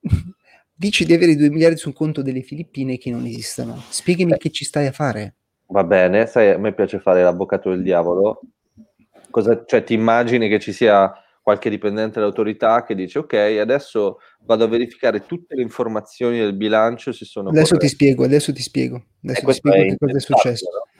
dici 0.72 1.04
di 1.04 1.12
avere 1.12 1.36
2 1.36 1.50
miliardi 1.50 1.76
sul 1.76 1.92
conto 1.92 2.22
delle 2.22 2.42
Filippine 2.42 2.98
che 2.98 3.10
non 3.10 3.26
esistono. 3.26 3.82
Spiegami 3.88 4.36
che 4.38 4.50
ci 4.50 4.64
stai 4.64 4.86
a 4.86 4.92
fare. 4.92 5.34
Va 5.66 5.84
bene, 5.84 6.26
sai, 6.26 6.50
a 6.50 6.58
me 6.58 6.72
piace 6.72 6.98
fare 7.00 7.22
l'avvocato 7.22 7.70
del 7.70 7.82
diavolo. 7.82 8.40
Cosa, 9.30 9.64
cioè, 9.66 9.84
ti 9.84 9.92
immagini 9.92 10.48
che 10.48 10.58
ci 10.58 10.72
sia 10.72 11.12
qualche 11.42 11.70
dipendente 11.70 12.18
dell'autorità 12.18 12.84
che 12.84 12.94
dice 12.94 13.20
ok, 13.20 13.32
adesso 13.60 14.18
vado 14.40 14.64
a 14.64 14.68
verificare 14.68 15.24
tutte 15.26 15.54
le 15.54 15.62
informazioni 15.62 16.38
del 16.38 16.54
bilancio 16.54 17.12
se 17.12 17.24
sono 17.24 17.48
Adesso 17.48 17.74
corrette. 17.74 17.86
ti 17.86 17.92
spiego, 17.92 18.24
adesso 18.24 18.52
ti 18.52 18.62
spiego. 18.62 19.02
Adesso 19.24 19.46
ti 19.46 19.52
spiego 19.52 19.82
che 19.82 19.96
cosa 19.98 20.16
è 20.16 20.20
successo. 20.20 20.66
No? 20.70 20.97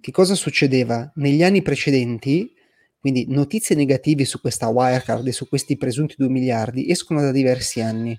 Che 0.00 0.12
cosa 0.12 0.34
succedeva? 0.34 1.10
Negli 1.16 1.42
anni 1.42 1.62
precedenti, 1.62 2.54
quindi 2.98 3.26
notizie 3.28 3.76
negative 3.76 4.24
su 4.24 4.40
questa 4.40 4.68
Wirecard 4.68 5.26
e 5.26 5.32
su 5.32 5.48
questi 5.48 5.76
presunti 5.76 6.14
2 6.18 6.28
miliardi 6.28 6.90
escono 6.90 7.20
da 7.20 7.30
diversi 7.30 7.80
anni. 7.80 8.18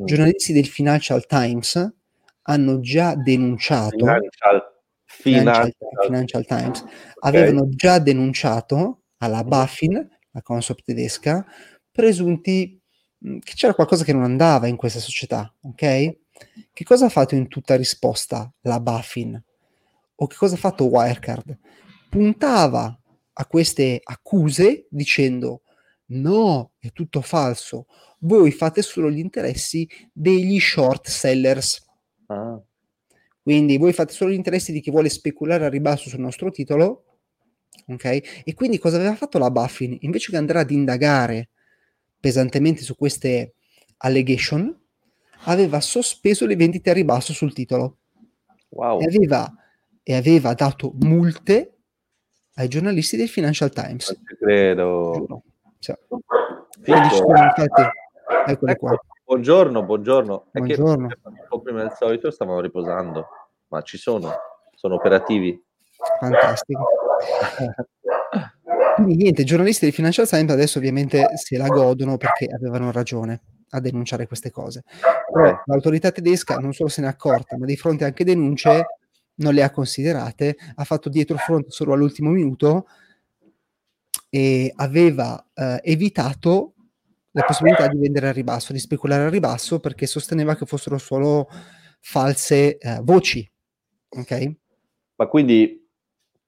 Mm. 0.00 0.04
Giornalisti 0.04 0.52
del 0.52 0.66
Financial 0.66 1.24
Times 1.26 1.94
hanno 2.42 2.80
già 2.80 3.14
denunciato 3.14 3.96
Financial, 3.96 4.62
Financial, 5.04 5.72
Financial 6.02 6.44
Times 6.46 6.80
okay. 6.80 6.92
avevano 7.20 7.68
già 7.70 7.98
denunciato 7.98 9.02
alla. 9.18 9.42
Buffin, 9.42 9.94
la 10.30 10.42
Consop 10.42 10.82
tedesca, 10.82 11.44
presunti 11.90 12.80
mm, 13.26 13.38
che 13.38 13.52
c'era 13.54 13.74
qualcosa 13.74 14.04
che 14.04 14.12
non 14.12 14.22
andava 14.22 14.66
in 14.66 14.76
questa 14.76 15.00
società, 15.00 15.52
ok? 15.62 16.16
Che 16.72 16.84
cosa 16.84 17.06
ha 17.06 17.10
fatto 17.10 17.34
in 17.34 17.48
tutta 17.48 17.74
risposta 17.74 18.52
la 18.60 18.78
Buffin? 18.78 19.42
O 20.20 20.26
che 20.26 20.36
cosa 20.36 20.54
ha 20.54 20.58
fatto 20.58 20.86
Wirecard? 20.86 21.58
Puntava 22.08 22.98
a 23.32 23.46
queste 23.46 24.00
accuse 24.02 24.86
dicendo 24.90 25.62
no, 26.06 26.72
è 26.78 26.90
tutto 26.92 27.20
falso, 27.20 27.86
voi 28.20 28.50
fate 28.50 28.82
solo 28.82 29.10
gli 29.10 29.18
interessi 29.18 29.88
degli 30.12 30.58
short 30.58 31.08
sellers. 31.08 31.84
Ah. 32.26 32.60
Quindi 33.42 33.78
voi 33.78 33.92
fate 33.92 34.12
solo 34.12 34.30
gli 34.30 34.34
interessi 34.34 34.72
di 34.72 34.80
chi 34.80 34.90
vuole 34.90 35.08
speculare 35.08 35.64
a 35.64 35.68
ribasso 35.68 36.08
sul 36.08 36.20
nostro 36.20 36.50
titolo. 36.50 37.04
Ok? 37.86 38.42
E 38.44 38.54
quindi 38.54 38.78
cosa 38.78 38.96
aveva 38.96 39.14
fatto 39.14 39.38
la 39.38 39.50
Buffin? 39.50 39.96
Invece 40.00 40.30
che 40.30 40.36
andare 40.36 40.60
ad 40.60 40.70
indagare 40.70 41.50
pesantemente 42.20 42.82
su 42.82 42.96
queste 42.96 43.54
allegation, 43.98 44.76
aveva 45.44 45.80
sospeso 45.80 46.46
le 46.46 46.56
vendite 46.56 46.90
a 46.90 46.92
ribasso 46.92 47.32
sul 47.32 47.52
titolo. 47.52 47.98
Wow. 48.70 49.00
E 49.00 49.04
aveva 49.04 49.52
e 50.08 50.16
aveva 50.16 50.54
dato 50.54 50.92
multe 51.00 51.80
ai 52.54 52.68
giornalisti 52.68 53.18
del 53.18 53.28
Financial 53.28 53.70
Times. 53.70 54.08
Non 54.08 54.24
ci 54.26 54.36
credo. 54.36 55.42
Cioè, 55.78 55.98
infatti, 56.78 57.82
eccole 58.46 58.72
ecco, 58.72 58.86
qua. 58.86 58.98
Buongiorno, 59.26 59.82
buongiorno. 59.82 60.46
Buongiorno. 60.50 61.08
un 61.24 61.44
po' 61.46 61.60
prima 61.60 61.82
del 61.82 61.92
solito 61.94 62.30
stavano 62.30 62.60
riposando, 62.60 63.26
ma 63.66 63.82
ci 63.82 63.98
sono, 63.98 64.32
sono 64.74 64.94
operativi. 64.94 65.62
Fantastico. 66.18 66.88
Quindi 68.96 69.16
niente, 69.16 69.42
i 69.42 69.44
giornalisti 69.44 69.84
del 69.84 69.92
Financial 69.92 70.26
Times 70.26 70.50
adesso 70.50 70.78
ovviamente 70.78 71.36
se 71.36 71.58
la 71.58 71.68
godono 71.68 72.16
perché 72.16 72.46
avevano 72.46 72.90
ragione 72.92 73.42
a 73.68 73.80
denunciare 73.80 74.26
queste 74.26 74.50
cose. 74.50 74.84
Però 75.30 75.60
l'autorità 75.66 76.10
tedesca 76.10 76.56
non 76.56 76.72
solo 76.72 76.88
se 76.88 77.02
ne 77.02 77.08
è 77.08 77.10
accorta, 77.10 77.58
ma 77.58 77.66
di 77.66 77.76
fronte 77.76 78.06
anche 78.06 78.24
denunce 78.24 78.86
non 79.38 79.54
le 79.54 79.62
ha 79.62 79.70
considerate, 79.70 80.56
ha 80.74 80.84
fatto 80.84 81.08
dietro 81.08 81.36
front 81.36 81.68
solo 81.68 81.92
all'ultimo 81.92 82.30
minuto 82.30 82.86
e 84.30 84.72
aveva 84.76 85.44
eh, 85.54 85.80
evitato 85.82 86.74
la 87.32 87.44
possibilità 87.44 87.86
di 87.88 87.98
vendere 87.98 88.28
a 88.28 88.32
ribasso, 88.32 88.72
di 88.72 88.78
speculare 88.78 89.24
a 89.24 89.28
ribasso 89.28 89.80
perché 89.80 90.06
sosteneva 90.06 90.56
che 90.56 90.66
fossero 90.66 90.98
solo 90.98 91.48
false 92.00 92.78
eh, 92.78 93.00
voci. 93.02 93.48
Ok? 94.10 94.52
Ma 95.16 95.26
quindi 95.26 95.86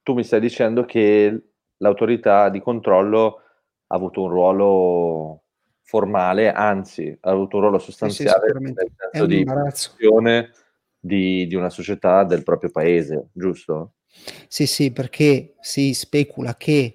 tu 0.03 0.15
mi 0.15 0.25
stai 0.25 0.41
dicendo 0.41 0.85
che 0.85 1.43
l'autorità 1.77 2.49
di 2.49 2.61
controllo 2.61 3.41
ha 3.87 3.95
avuto 3.95 4.23
un 4.23 4.31
ruolo 4.31 5.43
formale, 5.83 6.53
anzi, 6.53 7.17
ha 7.21 7.31
avuto 7.31 7.57
un 7.57 7.63
ruolo 7.63 7.79
sostanziale 7.79 8.53
sì, 8.53 8.57
sì, 8.57 8.63
nel 8.63 8.93
senso 9.11 9.27
di 9.27 9.45
di, 11.01 11.47
di 11.47 11.55
una 11.55 11.71
società 11.71 12.25
del 12.25 12.43
proprio 12.43 12.71
paese, 12.71 13.29
giusto? 13.33 13.95
Sì, 14.47 14.67
sì, 14.67 14.93
perché 14.93 15.55
si 15.61 15.95
specula 15.95 16.57
che, 16.57 16.95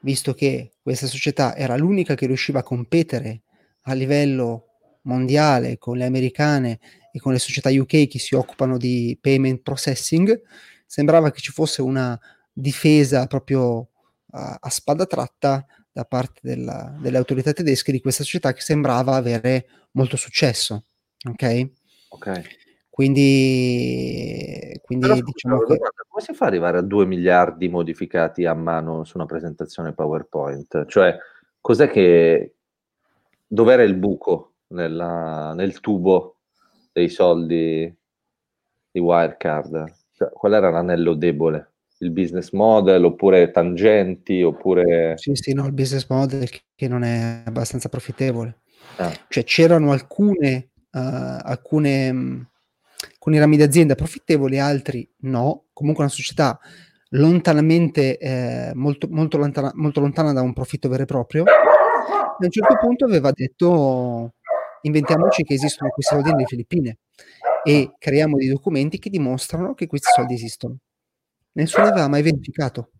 visto 0.00 0.32
che 0.32 0.72
questa 0.80 1.06
società 1.06 1.54
era 1.54 1.76
l'unica 1.76 2.14
che 2.14 2.26
riusciva 2.26 2.60
a 2.60 2.64
competere 2.64 3.42
a 3.82 3.92
livello 3.92 4.68
mondiale 5.02 5.78
con 5.78 5.96
le 5.96 6.04
americane 6.04 6.78
e 7.12 7.18
con 7.18 7.32
le 7.32 7.38
società 7.38 7.68
UK 7.70 8.06
che 8.06 8.18
si 8.18 8.34
occupano 8.34 8.78
di 8.78 9.18
payment 9.20 9.60
processing, 9.62 10.40
sembrava 10.86 11.30
che 11.30 11.40
ci 11.40 11.52
fosse 11.52 11.82
una 11.82 12.18
difesa 12.52 13.26
proprio 13.26 13.88
a, 14.30 14.56
a 14.60 14.70
spada 14.70 15.06
tratta 15.06 15.66
da 15.90 16.04
parte 16.04 16.40
della, 16.42 16.96
delle 17.00 17.18
autorità 17.18 17.52
tedesche 17.52 17.92
di 17.92 18.00
questa 18.00 18.24
società 18.24 18.52
che 18.52 18.62
sembrava 18.62 19.14
avere 19.14 19.66
molto 19.92 20.16
successo. 20.16 20.84
Ok? 21.28 21.70
Ok. 22.08 22.60
Quindi, 22.92 24.78
quindi 24.82 25.06
Però 25.06 25.18
diciamo 25.18 25.58
che 25.60 25.64
domanda, 25.76 26.04
come 26.06 26.22
si 26.22 26.34
fa 26.34 26.44
ad 26.44 26.50
arrivare 26.50 26.76
a 26.76 26.82
2 26.82 27.06
miliardi 27.06 27.70
modificati 27.70 28.44
a 28.44 28.52
mano 28.52 29.04
su 29.04 29.16
una 29.16 29.24
presentazione 29.24 29.94
PowerPoint? 29.94 30.84
Cioè, 30.86 31.16
cos'è 31.58 31.88
che... 31.88 32.54
Dov'era 33.46 33.82
il 33.82 33.94
buco 33.94 34.52
nella- 34.68 35.54
nel 35.54 35.80
tubo 35.80 36.36
dei 36.92 37.08
soldi 37.08 37.94
di 38.90 39.00
Wirecard? 39.00 39.94
Cioè, 40.12 40.30
qual 40.30 40.52
era 40.52 40.68
l'anello 40.68 41.14
debole? 41.14 41.70
Il 42.00 42.10
business 42.10 42.50
model 42.50 43.04
oppure 43.04 43.50
tangenti 43.50 44.42
oppure... 44.42 45.14
sì, 45.16 45.30
sì, 45.34 45.54
no, 45.54 45.64
il 45.64 45.72
business 45.72 46.06
model 46.10 46.46
che- 46.50 46.64
che 46.74 46.88
non 46.88 47.04
è 47.04 47.42
abbastanza 47.46 47.88
profittevole. 47.88 48.60
Ah, 48.96 49.10
Cioè 49.28 49.44
c'erano 49.44 49.92
alcune, 49.92 50.72
uh, 50.92 50.98
alcune, 51.42 52.50
mh, 53.02 53.10
alcuni 53.12 53.38
rami 53.38 53.56
d'azienda 53.56 53.94
profittevoli, 53.94 54.58
altri 54.58 55.08
no. 55.20 55.64
Comunque 55.72 56.04
una 56.04 56.12
società 56.12 56.58
lontanamente, 57.10 58.18
eh, 58.18 58.72
molto, 58.74 59.06
molto, 59.10 59.36
lontana, 59.38 59.70
molto 59.74 60.00
lontana 60.00 60.32
da 60.32 60.42
un 60.42 60.52
profitto 60.52 60.88
vero 60.88 61.02
e 61.02 61.06
proprio. 61.06 61.44
A 61.44 62.36
un 62.38 62.50
certo 62.50 62.76
punto 62.80 63.04
aveva 63.04 63.30
detto 63.32 64.34
inventiamoci 64.82 65.44
che 65.44 65.54
esistono 65.54 65.90
questi 65.90 66.14
soldi 66.14 66.30
nelle 66.30 66.46
Filippine 66.46 66.98
e 67.62 67.92
creiamo 67.98 68.36
dei 68.36 68.48
documenti 68.48 68.98
che 68.98 69.10
dimostrano 69.10 69.74
che 69.74 69.86
questi 69.86 70.10
soldi 70.12 70.34
esistono. 70.34 70.76
Nessuno 71.52 71.86
aveva 71.86 72.08
mai 72.08 72.22
verificato. 72.22 72.90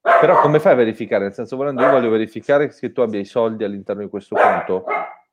Però 0.00 0.40
come 0.40 0.60
fai 0.60 0.72
a 0.72 0.76
verificare? 0.76 1.24
Nel 1.24 1.34
senso, 1.34 1.56
volendo, 1.56 1.82
io 1.82 1.90
voglio 1.90 2.10
verificare 2.10 2.68
che 2.68 2.92
tu 2.92 3.00
abbia 3.00 3.20
i 3.20 3.24
soldi 3.24 3.64
all'interno 3.64 4.02
di 4.02 4.08
questo 4.08 4.34
conto. 4.34 4.84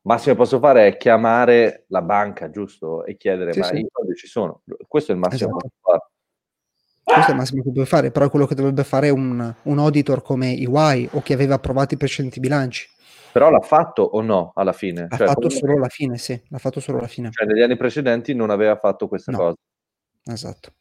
Massimo 0.08 0.34
che 0.34 0.40
posso 0.40 0.58
fare 0.58 0.86
è 0.86 0.96
chiamare 0.96 1.84
la 1.88 2.00
banca, 2.00 2.48
giusto? 2.48 3.04
E 3.04 3.18
chiedere, 3.18 3.52
Sì, 3.52 3.58
ma 3.58 3.66
sì. 3.66 3.76
i 3.80 3.86
soldi 3.92 4.14
ci 4.14 4.26
sono. 4.26 4.62
Questo 4.86 5.12
è 5.12 5.14
il 5.14 5.20
massimo 5.20 5.50
Esatto. 5.50 5.56
che 5.58 5.68
posso 5.80 5.98
fare. 5.98 6.10
Questo 7.02 7.30
è 7.30 7.34
il 7.34 7.38
massimo 7.40 7.62
che 7.62 7.72
puoi 7.72 7.84
fare, 7.86 8.10
però 8.10 8.30
quello 8.30 8.46
che 8.46 8.54
dovrebbe 8.54 8.84
fare 8.84 9.10
un, 9.10 9.54
un 9.62 9.78
auditor 9.78 10.22
come 10.22 10.52
EY 10.56 11.08
o 11.12 11.20
che 11.20 11.34
aveva 11.34 11.56
approvato 11.56 11.92
i 11.92 11.96
precedenti 11.98 12.40
bilanci. 12.40 12.88
Però 13.32 13.50
l'ha 13.50 13.60
fatto 13.60 14.02
o 14.02 14.22
no 14.22 14.52
alla 14.54 14.72
fine? 14.72 15.08
L'ha 15.10 15.16
Cioè, 15.16 15.26
fatto 15.26 15.40
come- 15.48 15.54
solo 15.54 15.74
alla 15.74 15.88
fine, 15.88 16.16
sì, 16.16 16.42
l'ha 16.48 16.58
fatto 16.58 16.80
solo 16.80 16.98
alla 16.98 17.06
fine. 17.06 17.30
cioè, 17.30 17.46
negli 17.46 17.60
anni 17.62 17.76
precedenti 17.76 18.34
non 18.34 18.48
aveva 18.48 18.76
fatto 18.76 19.08
questa 19.08 19.30
No. 19.32 19.36
cosa. 19.38 19.56
Esatto. 20.24 20.72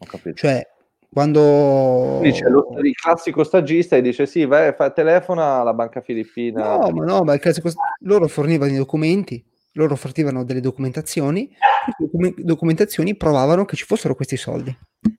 Ho 0.00 0.06
capito. 0.06 0.34
Cioè, 0.36 0.66
quando... 1.10 2.20
C'è 2.22 2.48
lo- 2.48 2.68
il 2.82 2.94
classico 2.94 3.44
stagista 3.44 3.96
e 3.96 4.02
dice 4.02 4.26
sì, 4.26 4.44
vai, 4.44 4.72
fa, 4.74 4.90
telefona 4.90 5.60
alla 5.60 5.74
banca 5.74 6.00
filippina. 6.00 6.76
No, 6.76 6.90
ma 6.90 7.04
no, 7.04 7.22
ma 7.24 7.34
il 7.34 7.40
classico... 7.40 7.70
loro 8.00 8.28
fornivano 8.28 8.72
i 8.72 8.76
documenti, 8.76 9.44
loro 9.72 9.96
fornivano 9.96 10.44
delle 10.44 10.60
documentazioni, 10.60 11.50
docume- 11.98 12.34
documentazioni 12.36 13.16
provavano 13.16 13.64
che 13.64 13.76
ci 13.76 13.84
fossero 13.84 14.14
questi 14.14 14.36
soldi, 14.36 14.76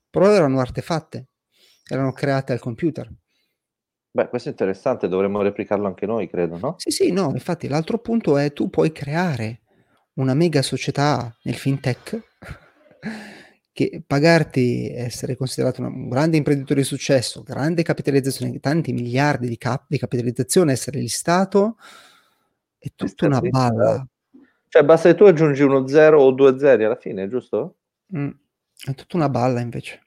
però 0.08 0.30
erano 0.30 0.60
artefatte, 0.60 1.28
erano 1.88 2.12
create 2.12 2.52
al 2.52 2.60
computer. 2.60 3.10
Beh, 4.12 4.28
questo 4.28 4.48
è 4.48 4.52
interessante, 4.52 5.06
dovremmo 5.06 5.40
replicarlo 5.40 5.86
anche 5.86 6.04
noi, 6.04 6.28
credo, 6.28 6.58
no? 6.58 6.74
Sì, 6.78 6.90
sì, 6.90 7.12
no, 7.12 7.30
infatti 7.32 7.68
l'altro 7.68 7.98
punto 7.98 8.36
è 8.38 8.52
tu 8.52 8.68
puoi 8.68 8.90
creare 8.90 9.60
una 10.14 10.34
mega 10.34 10.62
società 10.62 11.32
nel 11.44 11.54
fintech 11.54 12.20
che 13.80 14.02
pagarti 14.06 14.90
essere 14.92 15.36
considerato 15.36 15.80
un 15.80 16.10
grande 16.10 16.36
imprenditore 16.36 16.80
di 16.82 16.86
successo, 16.86 17.42
grande 17.42 17.82
capitalizzazione, 17.82 18.60
tanti 18.60 18.92
miliardi 18.92 19.48
di, 19.48 19.56
cap- 19.56 19.86
di 19.88 19.96
capitalizzazione, 19.96 20.72
essere 20.72 20.98
listato, 20.98 21.78
è 22.76 22.88
tutta 22.94 23.24
una 23.24 23.40
balla. 23.40 24.06
Cioè, 24.68 24.84
basta 24.84 25.08
che 25.08 25.14
tu 25.14 25.24
aggiungi 25.24 25.62
uno 25.62 25.86
0 25.86 26.20
o 26.20 26.30
due 26.32 26.58
zeri 26.58 26.84
alla 26.84 26.96
fine, 26.96 27.26
giusto? 27.26 27.76
Mm, 28.14 28.28
è 28.84 28.94
tutta 28.94 29.16
una 29.16 29.30
balla 29.30 29.60
invece. 29.60 30.02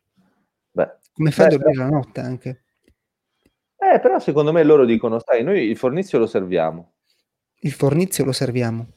Beh, 0.69 0.97
Come 1.11 1.31
fai 1.31 1.45
a 1.45 1.49
Beh, 1.49 1.57
dormire 1.57 1.83
la 1.83 1.89
notte 1.89 2.19
anche? 2.19 2.63
eh, 3.77 3.99
però 3.99 4.19
secondo 4.19 4.51
me 4.51 4.63
loro 4.63 4.85
dicono, 4.85 5.19
sai, 5.19 5.43
noi 5.43 5.63
il 5.63 5.77
fornizio 5.77 6.19
lo 6.19 6.27
serviamo. 6.27 6.93
Il 7.61 7.71
fornizio 7.71 8.23
lo 8.23 8.33
serviamo. 8.33 8.87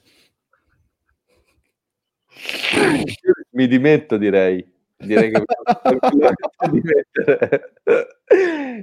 Mi 3.57 3.67
dimetto, 3.67 4.19
direi. 4.19 4.65
Direi 4.99 5.31
che. 5.31 5.43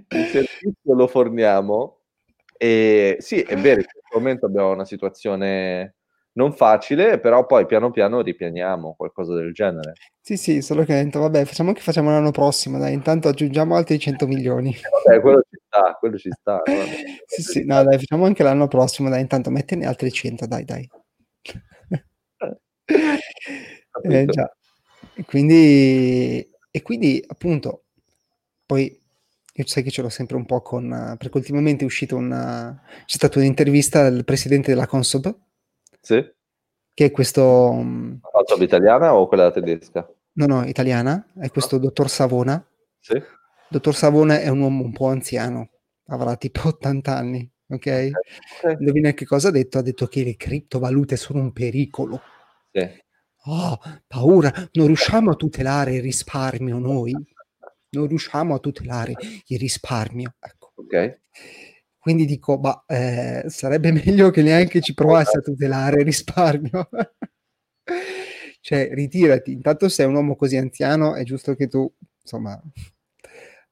Il 0.09 0.25
servizio 0.25 0.95
lo 0.95 1.07
forniamo 1.07 1.99
e 2.57 3.17
sì, 3.19 3.41
è 3.41 3.55
vero, 3.55 3.81
in 3.81 3.86
questo 3.86 4.17
momento 4.17 4.45
abbiamo 4.45 4.71
una 4.71 4.86
situazione 4.86 5.95
non 6.33 6.53
facile, 6.53 7.19
però 7.19 7.45
poi 7.45 7.65
piano 7.65 7.91
piano 7.91 8.21
ripianiamo 8.21 8.95
qualcosa 8.97 9.36
del 9.36 9.53
genere. 9.53 9.93
Sì, 10.19 10.38
sì, 10.38 10.62
solo 10.62 10.83
che 10.83 11.03
detto, 11.03 11.19
vabbè, 11.19 11.45
facciamo 11.45 11.73
che 11.73 11.81
facciamo 11.81 12.09
l'anno 12.09 12.31
prossimo, 12.31 12.79
dai, 12.79 12.93
intanto 12.93 13.27
aggiungiamo 13.27 13.75
altri 13.75 13.99
100 13.99 14.25
milioni. 14.25 14.69
Eh, 14.69 14.79
vabbè, 15.05 15.21
quello 15.21 15.43
ci 15.49 15.59
sta, 15.67 15.97
quello 15.99 16.17
ci 16.17 16.29
sta. 16.31 16.62
vabbè. 16.65 16.86
Sì, 17.25 17.41
sì, 17.41 17.65
no, 17.65 17.83
dai, 17.83 17.99
facciamo 17.99 18.25
anche 18.25 18.41
l'anno 18.41 18.67
prossimo, 18.67 19.09
dai, 19.09 19.21
intanto 19.21 19.51
mettene 19.51 19.86
altri 19.86 20.12
100, 20.12 20.47
dai, 20.47 20.63
dai. 20.63 20.89
Eh, 24.01 24.25
già. 24.25 24.51
E 25.15 25.26
quindi, 25.26 26.49
e 26.71 26.82
quindi, 26.82 27.23
appunto, 27.28 27.84
poi 28.65 28.99
io 29.56 29.67
sai 29.67 29.84
che 29.84 29.91
ce 29.91 30.02
l'ho 30.02 30.10
sempre 30.10 30.36
un 30.36 30.45
po' 30.45 30.62
con, 30.62 31.15
perché 31.17 31.38
ultimamente 31.38 31.84
è 31.84 31.86
uscito 31.88 32.15
una, 32.15 32.82
c'è 33.06 33.15
stata 33.17 33.38
un'intervista 33.39 34.06
al 34.06 34.23
presidente 34.26 34.71
della 34.71 34.88
Consob, 34.88 35.36
Sì? 36.02 36.32
Che 36.95 37.06
è 37.06 37.12
questo, 37.12 37.71
mm, 37.73 38.15
fatto 38.32 38.56
l'italiana 38.58 39.15
o 39.15 39.28
quella 39.28 39.52
tedesca? 39.52 40.08
no, 40.34 40.45
no, 40.47 40.63
italiana, 40.65 41.26
è 41.39 41.49
questo 41.49 41.78
dottor 41.78 42.10
Savona. 42.10 42.63
Sì? 42.99 43.21
Dottor 43.69 43.95
Savona 43.95 44.39
è 44.39 44.47
un 44.49 44.60
uomo 44.62 44.84
un 44.84 44.91
po' 44.93 45.08
anziano, 45.08 45.69
avrà 46.08 46.36
tipo 46.38 46.62
80 46.69 47.15
anni, 47.15 47.49
ok? 47.67 48.10
Ok. 48.63 48.76
Indovina 48.80 49.12
che 49.13 49.26
cosa 49.26 49.49
ha 49.49 49.52
detto? 49.52 49.78
Ha 49.78 49.82
detto 49.82 50.08
che 50.08 50.23
le 50.23 50.36
criptovalute 50.36 51.15
sono 51.15 51.39
un 51.41 51.52
pericolo. 51.54 52.21
Sì. 52.71 53.03
Oh, 53.45 53.77
paura, 54.08 54.51
non 54.73 54.88
riusciamo 54.88 55.32
a 55.32 55.36
tutelare 55.36 55.95
il 55.95 56.01
risparmio 56.01 56.79
noi, 56.79 57.13
non 57.89 58.08
riusciamo 58.08 58.56
a 58.56 58.60
tutelare 58.60 59.13
il 59.47 59.60
risparmio. 59.60 60.36
Ecco. 60.39 60.71
Ok. 60.75 61.19
Quindi 61.97 62.25
dico, 62.25 62.58
ma 62.58 62.84
eh, 62.88 63.43
sarebbe 63.47 63.91
meglio 63.93 64.29
che 64.29 64.41
neanche 64.41 64.82
ci 64.82 64.93
provassi 64.93 65.38
a 65.38 65.41
tutelare 65.41 65.99
il 65.99 66.06
risparmio. 66.06 66.89
cioè, 68.62 68.89
ritirati. 68.93 69.51
Intanto 69.51 69.89
sei 69.89 70.06
un 70.06 70.15
uomo 70.15 70.36
così 70.36 70.58
anziano, 70.58 71.15
è 71.15 71.23
giusto 71.23 71.56
che 71.56 71.67
tu, 71.67 71.91
insomma, 72.21 72.62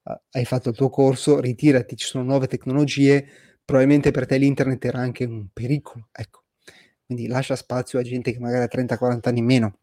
eh, 0.04 0.22
hai 0.32 0.46
fatto 0.46 0.70
il 0.70 0.76
tuo 0.76 0.90
corso, 0.90 1.40
ritirati, 1.40 1.96
ci 1.96 2.06
sono 2.06 2.24
nuove 2.24 2.48
tecnologie, 2.48 3.26
probabilmente 3.64 4.12
per 4.12 4.26
te 4.26 4.38
l'internet 4.38 4.84
era 4.84 5.00
anche 5.00 5.24
un 5.26 5.48
pericolo, 5.54 6.10
ecco. 6.12 6.41
Quindi 7.12 7.28
lascia 7.28 7.58
spazio 7.58 8.00
a 8.00 8.04
gente 8.04 8.32
che 8.32 8.40
magari 8.40 8.64
ha 8.64 8.68
30-40 8.68 9.28
anni 9.28 9.40
in 9.40 9.46
meno, 9.46 9.74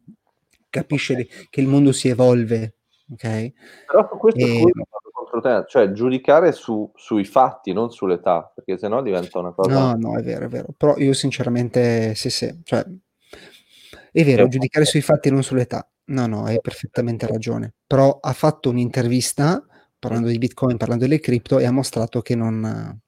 capisce 0.71 1.13
Ok. 1.13 1.19
le- 1.19 1.27
che 1.51 1.61
il 1.61 1.67
mondo 1.67 1.93
si 1.93 2.09
evolve, 2.09 2.77
ok? 3.13 3.53
Però 3.87 4.09
questo 4.09 4.41
E- 4.41 4.73
contro 5.13 5.41
te, 5.43 5.65
cioè 5.69 5.93
giudicare 5.93 6.53
su- 6.53 6.91
sui 6.95 7.27
fatti, 7.27 7.75
non 7.75 7.91
sull'età, 7.91 8.51
perché 8.55 8.79
sennò 8.79 9.03
diventa 9.03 9.39
una 9.41 9.53
cosa... 9.53 9.71
No, 9.71 9.95
no, 9.95 10.17
è 10.19 10.23
vero, 10.23 10.47
è 10.47 10.49
vero. 10.49 10.69
Però 10.75 10.97
io 10.97 11.13
sinceramente, 11.13 12.15
sì, 12.15 12.31
sì, 12.31 12.61
cioè, 12.65 12.83
è 14.11 14.25
vero, 14.25 14.45
È- 14.45 14.49
giudicare 14.49 14.87
sui 14.87 15.03
fatti 15.03 15.29
e 15.29 15.31
non 15.31 15.43
sull'età. 15.43 15.87
No, 16.07 16.27
no, 16.27 16.45
hai 16.45 16.59
perfettamente 16.63 17.27
ragione. 17.27 17.75
Però 17.87 18.19
ha 18.23 18.33
fatto 18.33 18.71
un'intervista 18.71 19.63
parlando 19.99 20.29
di 20.29 20.39
Bitcoin, 20.39 20.79
parlando 20.79 21.05
delle 21.05 21.21
cripto 21.21 21.59
e 21.59 21.67
ha 21.67 21.73
mostrato 21.73 22.23
che 22.23 22.35
non, 22.35 22.99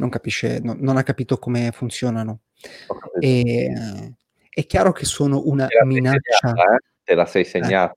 non 0.00 0.08
capisce, 0.08 0.58
non, 0.62 0.78
non 0.80 0.96
ha 0.96 1.02
capito 1.02 1.38
come 1.38 1.70
funzionano. 1.72 2.40
E 3.20 3.40
eh, 3.40 4.14
è 4.48 4.66
chiaro 4.66 4.92
che 4.92 5.04
sono 5.04 5.42
una 5.44 5.66
Te 5.66 5.84
minaccia. 5.84 6.48
segnata, 6.48 6.74
eh? 6.74 6.78
Te 7.04 7.14
la 7.14 7.26
sei 7.26 7.44
segnata. 7.44 7.96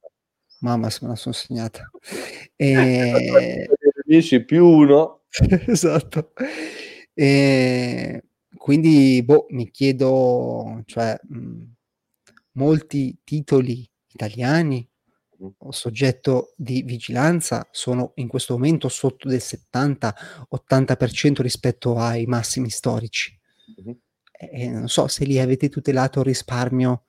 Mamma, 0.59 0.89
se 0.89 0.99
me 1.01 1.09
la 1.09 1.15
sono 1.15 1.33
segnata. 1.33 1.89
E... 2.55 3.67
Amici 4.05 4.43
più 4.45 4.65
uno. 4.65 5.23
esatto. 5.67 6.33
E 7.13 8.23
quindi, 8.55 9.21
boh, 9.23 9.47
mi 9.49 9.69
chiedo, 9.71 10.81
cioè, 10.85 11.17
mh, 11.21 11.61
molti 12.51 13.19
titoli 13.23 13.89
italiani 14.07 14.87
soggetto 15.69 16.53
di 16.56 16.84
vigilanza 16.84 17.67
sono 17.71 18.12
in 18.15 18.27
questo 18.27 18.53
momento 18.53 18.89
sotto 18.89 19.27
del 19.27 19.41
70-80% 19.41 21.41
rispetto 21.41 21.97
ai 21.97 22.25
massimi 22.25 22.69
storici. 22.69 23.38
Mhm. 23.77 23.97
eh, 24.32 24.69
non 24.69 24.89
so 24.89 25.08
se 25.08 25.25
lì 25.25 25.39
avete 25.39 25.69
tutelato 25.69 26.19
il 26.19 26.25
risparmio 26.25 27.06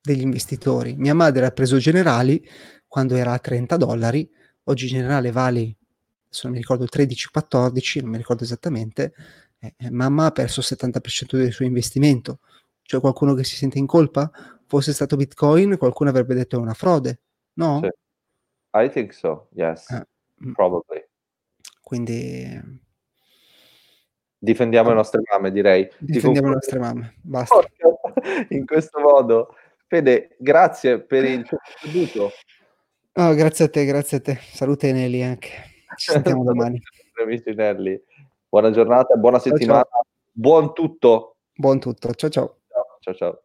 degli 0.00 0.22
investitori. 0.22 0.94
Mia 0.96 1.14
madre 1.14 1.46
ha 1.46 1.50
preso 1.50 1.76
Generali 1.76 2.42
quando 2.86 3.16
era 3.16 3.32
a 3.32 3.38
30 3.38 3.76
dollari, 3.76 4.28
oggi 4.64 4.86
Generale 4.86 5.30
vale, 5.30 5.76
adesso 6.24 6.42
non 6.44 6.52
mi 6.52 6.58
ricordo, 6.58 6.86
13-14, 6.86 8.00
non 8.00 8.10
mi 8.10 8.16
ricordo 8.16 8.44
esattamente, 8.44 9.12
eh, 9.58 9.90
mamma 9.90 10.26
ha 10.26 10.30
perso 10.30 10.60
il 10.60 10.66
70% 10.68 11.36
del 11.36 11.52
suo 11.52 11.66
investimento. 11.66 12.40
C'è 12.82 13.00
qualcuno 13.00 13.34
che 13.34 13.44
si 13.44 13.56
sente 13.56 13.78
in 13.78 13.86
colpa? 13.86 14.30
Fosse 14.68 14.92
stato 14.92 15.16
Bitcoin, 15.16 15.76
qualcuno 15.78 16.10
avrebbe 16.10 16.34
detto 16.34 16.56
è 16.56 16.60
una 16.60 16.74
frode, 16.74 17.20
no? 17.54 17.80
Sì. 17.82 17.88
I 18.80 18.90
think 18.90 19.12
so, 19.12 19.48
yes, 19.54 19.86
mm. 20.44 20.52
probably. 20.52 21.04
Quindi... 21.82 22.86
Difendiamo 24.40 24.90
le 24.90 24.94
nostre 24.94 25.20
mamme, 25.28 25.50
direi. 25.50 25.88
Difendiamo 25.98 26.48
le 26.48 26.54
nostre 26.54 26.78
mamme, 26.78 27.14
basta. 27.22 27.58
In 28.50 28.66
questo 28.66 29.00
modo 29.00 29.54
Fede, 29.88 30.36
grazie 30.38 31.00
per 31.00 31.24
il 31.24 31.46
tuo 31.46 31.56
contributo. 31.80 32.30
Oh, 33.14 33.34
grazie 33.34 33.64
a 33.64 33.68
te, 33.70 33.86
grazie 33.86 34.18
a 34.18 34.20
te. 34.20 34.38
Salute 34.52 34.92
Nelly 34.92 35.22
anche. 35.22 35.48
Ci 35.96 36.12
sentiamo 36.12 36.44
domani. 36.44 36.78
Amici 37.22 37.54
Nelly. 37.54 38.00
Buona 38.46 38.70
giornata, 38.70 39.16
buona 39.16 39.38
settimana. 39.38 39.80
Ciao, 39.80 39.90
ciao. 39.90 40.02
Buon 40.30 40.74
tutto. 40.74 41.36
Buon 41.54 41.80
tutto. 41.80 42.12
Ciao 42.12 42.28
ciao. 42.28 42.58
Ciao 42.68 42.98
ciao. 43.00 43.14
ciao. 43.14 43.42